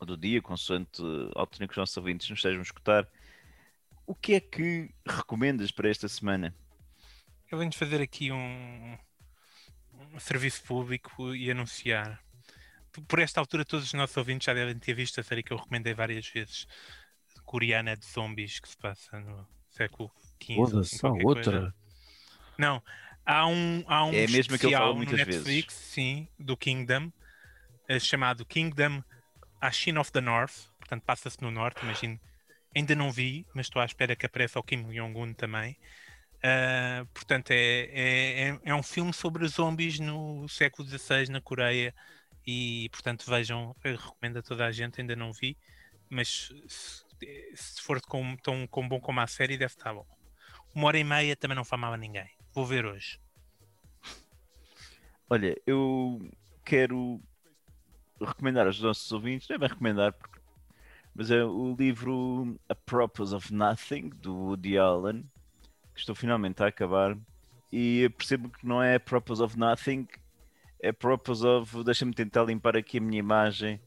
ou 0.00 0.06
do 0.06 0.16
dia, 0.16 0.40
consoante 0.40 1.02
a 1.34 1.40
altura 1.40 1.66
que 1.66 1.72
os 1.72 1.76
nossos 1.76 1.96
ouvintes 1.96 2.28
nos 2.30 2.38
estejam 2.38 2.60
a 2.60 2.62
escutar, 2.62 3.06
o 4.06 4.14
que 4.14 4.34
é 4.34 4.40
que 4.40 4.90
recomendas 5.06 5.70
para 5.70 5.90
esta 5.90 6.08
semana? 6.08 6.54
Eu 7.50 7.58
venho 7.58 7.72
fazer 7.72 8.00
aqui 8.00 8.30
um, 8.30 8.96
um 10.14 10.20
serviço 10.20 10.62
público 10.64 11.34
e 11.34 11.50
anunciar. 11.50 12.18
Por 13.06 13.18
esta 13.18 13.40
altura, 13.40 13.64
todos 13.64 13.86
os 13.86 13.92
nossos 13.92 14.16
ouvintes 14.16 14.46
já 14.46 14.54
devem 14.54 14.78
ter 14.78 14.94
visto 14.94 15.20
a 15.20 15.22
série 15.22 15.42
que 15.42 15.52
eu 15.52 15.56
recomendei 15.56 15.94
várias 15.94 16.26
vezes, 16.28 16.66
coreana 17.44 17.96
de 17.96 18.06
zombies, 18.06 18.60
que 18.60 18.68
se 18.68 18.76
passa 18.76 19.20
no 19.20 19.46
século 19.70 20.10
XV. 20.42 20.54
Foda-se, 20.56 20.96
assim, 20.96 21.24
outra. 21.24 21.42
coisa. 21.44 21.74
Não, 22.58 22.82
há 23.24 23.46
um, 23.46 23.84
há 23.86 24.04
um 24.04 24.12
É 24.12 24.24
a 24.24 24.28
mesma 24.28 24.58
que 24.58 24.66
eu 24.66 24.72
falo 24.72 24.90
no 24.92 24.96
muitas 24.96 25.20
vezes. 25.22 25.44
Netflix, 25.44 25.74
sim, 25.74 26.28
do 26.38 26.56
Kingdom, 26.56 27.12
eh, 27.88 28.00
chamado 28.00 28.44
Kingdom 28.44 29.02
Ashin 29.60 29.96
of 29.98 30.10
the 30.12 30.20
North, 30.20 30.66
portanto 30.78 31.02
passa-se 31.04 31.40
no 31.42 31.50
Norte, 31.50 31.82
imagino. 31.82 32.18
Ainda 32.74 32.94
não 32.94 33.10
vi, 33.10 33.46
mas 33.54 33.66
estou 33.66 33.80
à 33.80 33.84
espera 33.84 34.14
que 34.14 34.26
apareça 34.26 34.58
o 34.58 34.62
Kim 34.62 34.82
Jong-un 34.92 35.32
também. 35.34 35.76
Ah, 36.42 37.04
portanto, 37.12 37.50
é, 37.50 37.56
é, 37.90 38.48
é- 38.50 38.60
é 38.64 38.74
um 38.74 38.82
filme 38.82 39.12
sobre 39.12 39.46
zombies 39.48 39.98
no 39.98 40.48
século 40.48 40.86
XVI 40.88 41.28
na 41.30 41.40
Coreia 41.40 41.94
e, 42.50 42.88
portanto, 42.88 43.26
vejam, 43.28 43.76
recomendo 43.84 44.38
a 44.38 44.42
toda 44.42 44.64
a 44.64 44.72
gente, 44.72 44.98
ainda 44.98 45.14
não 45.14 45.34
vi, 45.34 45.54
mas 46.08 46.50
se, 46.66 47.04
se 47.54 47.82
for 47.82 48.00
com, 48.00 48.34
tão 48.38 48.66
com 48.66 48.88
bom 48.88 48.98
como 48.98 49.20
a 49.20 49.26
série, 49.26 49.58
deve 49.58 49.74
estar 49.74 49.92
bom. 49.92 50.06
Uma 50.74 50.86
hora 50.86 50.98
e 50.98 51.04
meia 51.04 51.36
também 51.36 51.54
não 51.54 51.62
famava 51.62 51.98
ninguém. 51.98 52.30
Vou 52.54 52.64
ver 52.64 52.86
hoje. 52.86 53.20
Olha, 55.28 55.60
eu 55.66 56.26
quero 56.64 57.20
recomendar 58.18 58.66
aos 58.66 58.80
nossos 58.80 59.12
ouvintes, 59.12 59.46
não 59.46 59.56
é 59.56 59.58
bem 59.58 59.68
recomendar, 59.68 60.14
porque- 60.14 60.40
mas 61.14 61.30
é 61.30 61.44
o 61.44 61.76
livro 61.78 62.58
A 62.66 62.74
Purpose 62.74 63.34
of 63.34 63.52
Nothing, 63.52 64.08
do 64.08 64.34
Woody 64.34 64.78
Allen, 64.78 65.22
que 65.92 66.00
estou 66.00 66.14
finalmente 66.14 66.62
a 66.62 66.68
acabar, 66.68 67.14
e 67.70 68.08
percebo 68.16 68.48
que 68.48 68.66
não 68.66 68.82
é 68.82 68.94
A 68.94 69.00
Purpose 69.00 69.42
of 69.42 69.58
Nothing, 69.58 70.08
é 70.80 70.92
Purpose 70.92 71.46
of. 71.46 71.84
Deixa-me 71.84 72.14
tentar 72.14 72.44
limpar 72.44 72.76
aqui 72.76 72.98
a 72.98 73.00
minha 73.00 73.18
imagem 73.18 73.80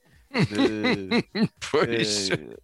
de. 0.47 1.10
Pois. 1.71 2.30
eh, 2.30 2.58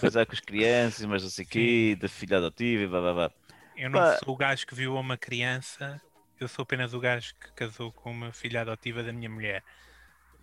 casar 0.00 0.26
com 0.26 0.32
as 0.32 0.40
crianças, 0.40 1.04
mas 1.06 1.22
não 1.22 1.30
sei 1.30 1.44
o 1.44 1.48
quê, 1.48 1.96
da 2.00 2.08
filha 2.08 2.38
adotiva 2.38 2.82
e 2.82 2.86
blá 2.86 3.00
blá 3.00 3.14
blá. 3.14 3.32
Eu 3.76 3.90
não 3.90 4.00
Pá. 4.00 4.16
sou 4.16 4.34
o 4.34 4.36
gajo 4.36 4.66
que 4.66 4.74
viu 4.74 4.94
uma 4.94 5.16
criança, 5.16 6.00
eu 6.40 6.48
sou 6.48 6.62
apenas 6.62 6.94
o 6.94 7.00
gajo 7.00 7.34
que 7.40 7.52
casou 7.54 7.92
com 7.92 8.10
uma 8.10 8.32
filha 8.32 8.62
adotiva 8.62 9.02
da 9.02 9.12
minha 9.12 9.30
mulher. 9.30 9.64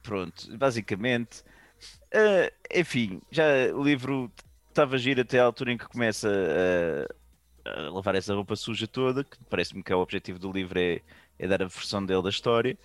Pronto, 0.01 0.55
basicamente. 0.57 1.43
eh, 2.12 2.53
enfim, 2.73 3.21
já 3.31 3.43
o 3.73 3.83
livro 3.83 4.31
estava 4.69 4.97
giro 4.97 5.21
até 5.21 5.39
à 5.39 5.43
altura 5.45 5.71
em 5.73 5.77
que 5.77 5.88
começa 5.88 6.29
a, 7.65 7.69
a 7.69 7.89
lavar 7.91 8.15
essa 8.15 8.33
roupa 8.33 8.55
suja 8.55 8.88
toda, 8.88 9.23
que 9.23 9.38
parece-me 9.49 9.83
que 9.83 9.91
é 9.91 9.95
o 9.95 9.99
objetivo 9.99 10.39
do 10.39 10.51
livro 10.51 10.79
é, 10.79 11.01
é 11.39 11.47
dar 11.47 11.63
a 11.63 11.67
versão 11.67 12.06
dele 12.06 12.23
da 12.23 12.30
história. 12.30 12.78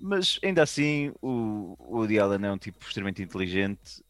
Mas 0.00 0.38
ainda 0.42 0.62
assim, 0.62 1.12
o, 1.22 1.76
o 1.78 1.98
Woody 1.98 2.18
Allen 2.18 2.46
é 2.46 2.52
um 2.52 2.58
tipo 2.58 2.84
extremamente 2.84 3.22
inteligente 3.22 4.02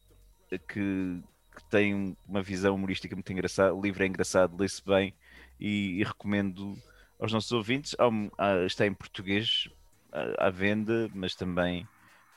que, 0.67 1.21
que 1.55 1.63
tem 1.69 2.17
uma 2.27 2.41
visão 2.43 2.75
humorística 2.75 3.15
muito 3.15 3.31
engraçada. 3.31 3.73
O 3.75 3.81
livro 3.81 4.03
é 4.03 4.07
engraçado, 4.07 4.57
lê-se 4.59 4.83
bem 4.85 5.15
e, 5.59 5.99
e 6.01 6.03
recomendo 6.03 6.81
aos 7.19 7.31
nossos 7.33 7.51
ouvintes. 7.51 7.95
Há 8.37 8.65
está 8.65 8.85
em 8.85 8.93
português 8.93 9.67
à, 10.11 10.47
à 10.47 10.49
venda, 10.49 11.09
mas 11.13 11.35
também 11.35 11.87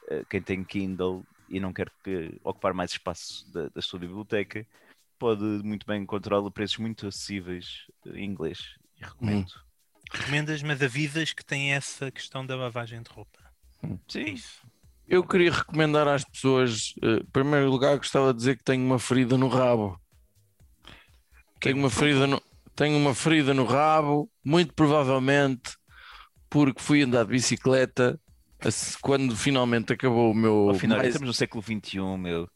eh, 0.09 0.25
quem 0.31 0.43
tem 0.43 0.65
Kindle 0.65 1.27
e 1.49 1.61
não 1.61 1.73
quer 1.73 1.91
que- 2.05 2.39
ocupar 2.45 2.75
mais 2.75 2.93
espaço 2.93 3.51
da, 3.53 3.69
da 3.69 3.83
sua 3.83 3.99
biblioteca 4.01 4.67
pode 5.19 5.45
muito 5.65 5.87
bem 5.87 6.03
encontrá-lo 6.03 6.49
a 6.49 6.53
preços 6.53 6.79
muito 6.79 7.07
acessíveis 7.09 7.87
eh, 8.07 8.19
em 8.21 8.25
inglês. 8.27 8.61
Recomendo. 9.01 9.66
Recomendas, 10.13 10.63
mas 10.63 10.83
avisas 10.83 11.33
que 11.33 11.45
tem 11.45 11.73
essa 11.73 12.11
questão 12.11 12.45
da 12.47 12.57
lavagem 12.57 13.03
de 13.03 13.11
roupa. 13.11 13.39
Sim, 14.09 14.33
Isso. 14.35 14.61
Eu 15.09 15.23
queria 15.23 15.53
recomendar 15.53 16.09
às 16.09 16.25
pessoas, 16.25 16.93
eh, 17.01 17.19
em 17.23 17.25
primeiro 17.27 17.71
lugar, 17.71 17.97
gostava 17.97 18.33
de 18.33 18.39
dizer 18.39 18.57
que 18.59 18.65
tenho 18.65 18.85
uma 18.85 18.99
ferida 18.99 19.39
no 19.39 19.47
rabo. 19.47 20.01
Tenho 21.61 21.77
uma 21.79 21.91
ferida 21.91 22.27
no, 22.27 22.43
tenho 22.75 22.97
uma 22.99 23.15
ferida 23.15 23.55
no 23.55 23.65
rabo, 23.65 24.29
muito 24.45 24.75
provavelmente 24.75 25.77
porque 26.51 26.83
fui 26.83 27.03
andar 27.03 27.25
de 27.25 27.31
bicicleta 27.31 28.19
quando 29.01 29.37
finalmente 29.37 29.93
acabou 29.93 30.33
o 30.33 30.35
meu. 30.35 30.71
ao 30.71 30.75
final, 30.75 30.99
mais- 30.99 31.09
estamos 31.11 31.29
no 31.29 31.35
século 31.35 31.63
XXI, 31.63 32.01
meu. 32.19 32.49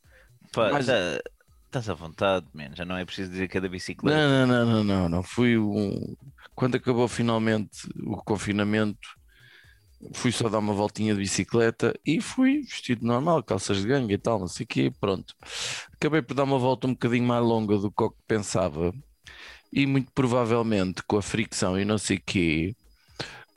Pá, 0.52 0.72
Mais- 0.72 0.86
tá- 0.86 1.20
Estás 1.66 1.88
à 1.88 1.94
vontade, 1.94 2.46
man. 2.52 2.74
já 2.74 2.84
não 2.84 2.96
é 2.96 3.04
preciso 3.04 3.30
dizer 3.30 3.46
que 3.46 3.56
é 3.58 3.60
da 3.60 3.68
bicicleta. 3.68 4.16
Não, 4.18 4.44
não, 4.44 4.64
não, 4.66 4.66
não, 4.66 4.84
não, 4.84 5.08
não. 5.08 5.22
Fui 5.22 5.56
um... 5.56 6.16
quando 6.60 6.74
acabou 6.74 7.08
finalmente 7.08 7.88
o 8.04 8.18
confinamento, 8.18 9.08
fui 10.12 10.30
só 10.30 10.46
dar 10.46 10.58
uma 10.58 10.74
voltinha 10.74 11.14
de 11.14 11.20
bicicleta 11.20 11.98
e 12.04 12.20
fui 12.20 12.60
vestido 12.60 13.06
normal, 13.06 13.42
calças 13.42 13.78
de 13.78 13.88
gangue 13.88 14.12
e 14.12 14.18
tal, 14.18 14.38
não 14.38 14.46
sei 14.46 14.64
o 14.64 14.66
quê, 14.66 14.92
pronto. 15.00 15.34
Acabei 15.94 16.20
por 16.20 16.34
dar 16.34 16.44
uma 16.44 16.58
volta 16.58 16.86
um 16.86 16.90
bocadinho 16.90 17.24
mais 17.24 17.42
longa 17.42 17.78
do 17.78 17.90
que 17.90 18.02
o 18.02 18.10
que 18.10 18.22
pensava 18.28 18.92
e 19.72 19.86
muito 19.86 20.12
provavelmente 20.12 21.02
com 21.04 21.16
a 21.16 21.22
fricção 21.22 21.80
e 21.80 21.84
não 21.86 21.96
sei 21.96 22.18
o 22.18 22.22
quê, 22.26 22.76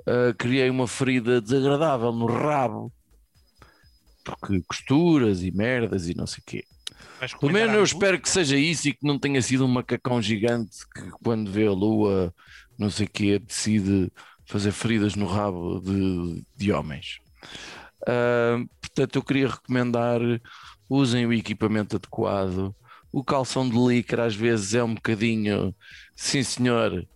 ah, 0.08 0.34
criei 0.38 0.70
uma 0.70 0.88
ferida 0.88 1.42
desagradável 1.42 2.14
no 2.14 2.26
rabo. 2.26 2.90
Porque 4.24 4.62
costuras 4.62 5.44
e 5.44 5.52
merdas 5.52 6.08
e 6.08 6.16
não 6.16 6.26
sei 6.26 6.40
o 6.40 6.44
quê. 6.46 6.64
Pelo 7.38 7.52
menos 7.52 7.76
eu 7.76 7.84
espero 7.84 8.18
que 8.20 8.30
seja 8.30 8.56
isso 8.58 8.88
e 8.88 8.94
que 8.94 9.06
não 9.06 9.20
tenha 9.20 9.42
sido 9.42 9.66
um 9.66 9.68
macacão 9.68 10.22
gigante 10.22 10.88
que 10.96 11.10
quando 11.22 11.52
vê 11.52 11.68
a 11.68 11.72
lua, 11.72 12.34
não 12.78 12.90
sei 12.90 13.06
o 13.08 13.10
quê, 13.10 13.40
decide 13.40 14.12
fazer 14.46 14.72
feridas 14.72 15.16
no 15.16 15.26
rabo 15.26 15.80
de, 15.82 16.46
de 16.56 16.72
homens. 16.72 17.20
Ah, 18.08 18.58
portanto, 18.82 19.16
eu 19.18 19.24
queria 19.24 19.48
recomendar 19.50 20.20
usem 20.90 21.26
o 21.26 21.34
equipamento 21.34 21.96
adequado. 21.98 22.76
O 23.12 23.24
calção 23.24 23.70
de 23.70 23.78
licra 23.78 24.26
às 24.26 24.36
vezes 24.36 24.74
é 24.74 24.84
um 24.84 24.96
bocadinho, 24.96 25.76
sim 26.16 26.44
senhor, 26.44 27.08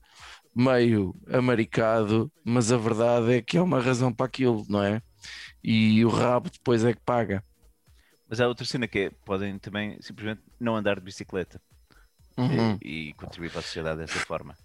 meio 0.56 1.16
amaricado, 1.32 2.32
mas 2.46 2.72
a 2.72 2.78
verdade 2.78 3.34
é 3.36 3.42
que 3.42 3.58
é 3.58 3.62
uma 3.62 3.82
razão 3.82 4.14
para 4.14 4.26
aquilo, 4.28 4.66
não 4.70 4.84
é? 4.84 5.02
E 5.64 6.06
o 6.06 6.10
rabo 6.10 6.50
depois 6.52 6.84
é 6.86 6.94
que 6.94 7.02
paga. 7.06 7.44
Mas 8.28 8.40
há 8.40 8.48
outra 8.48 8.66
cena 8.66 8.88
que 8.88 9.00
é: 9.00 9.10
podem 9.10 9.58
também 9.60 10.02
simplesmente 10.02 10.44
não 10.60 10.76
andar 10.76 10.96
de 10.96 11.02
bicicleta 11.06 11.62
Uhum. 12.38 12.82
e, 12.82 13.10
e 13.12 13.14
contribuir 13.16 13.52
para 13.52 13.62
a 13.62 13.64
sociedade 13.64 14.00
dessa 14.00 14.22
forma. 14.22 14.58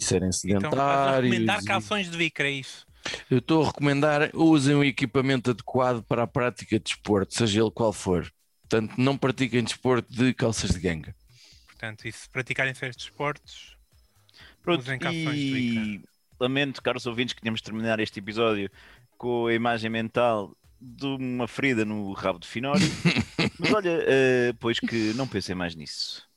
E 0.00 0.04
serem 0.04 0.28
Então, 0.28 0.32
sedentários. 0.70 1.30
recomendar 1.30 1.62
e- 1.62 1.64
calções 1.66 2.10
de 2.10 2.16
Vicra, 2.16 2.48
é 2.48 2.52
isso? 2.52 2.86
Eu 3.30 3.38
estou 3.38 3.62
a 3.62 3.66
recomendar 3.66 4.30
usem 4.34 4.74
o 4.74 4.84
equipamento 4.84 5.50
adequado 5.50 6.02
para 6.02 6.22
a 6.22 6.26
prática 6.26 6.78
de 6.78 6.84
desporto, 6.84 7.34
seja 7.34 7.60
ele 7.60 7.70
qual 7.70 7.92
for. 7.92 8.30
Portanto, 8.62 8.94
não 8.98 9.16
pratiquem 9.16 9.64
desporto 9.64 10.12
de 10.12 10.32
calças 10.34 10.70
de 10.70 10.78
ganga. 10.80 11.14
Portanto, 11.66 12.06
e 12.06 12.12
se 12.12 12.28
praticarem 12.28 12.74
certos 12.74 13.04
esportes, 13.04 13.74
Pronto, 14.62 14.80
Usem 14.82 14.98
calções 14.98 15.34
de 15.34 15.34
e 15.34 16.00
lamento, 16.38 16.82
caros 16.82 17.06
ouvintes, 17.06 17.32
que 17.34 17.40
tínhamos 17.40 17.60
de 17.60 17.64
terminar 17.64 17.98
este 18.00 18.18
episódio 18.18 18.70
com 19.16 19.46
a 19.46 19.54
imagem 19.54 19.90
mental 19.90 20.54
de 20.80 21.06
uma 21.06 21.48
ferida 21.48 21.84
no 21.84 22.12
rabo 22.12 22.38
de 22.38 22.46
Finório. 22.46 22.86
Mas 23.58 23.72
olha, 23.72 24.04
eh, 24.06 24.52
pois 24.60 24.78
que 24.78 25.12
não 25.14 25.26
pensem 25.26 25.54
mais 25.54 25.74
nisso. 25.74 26.29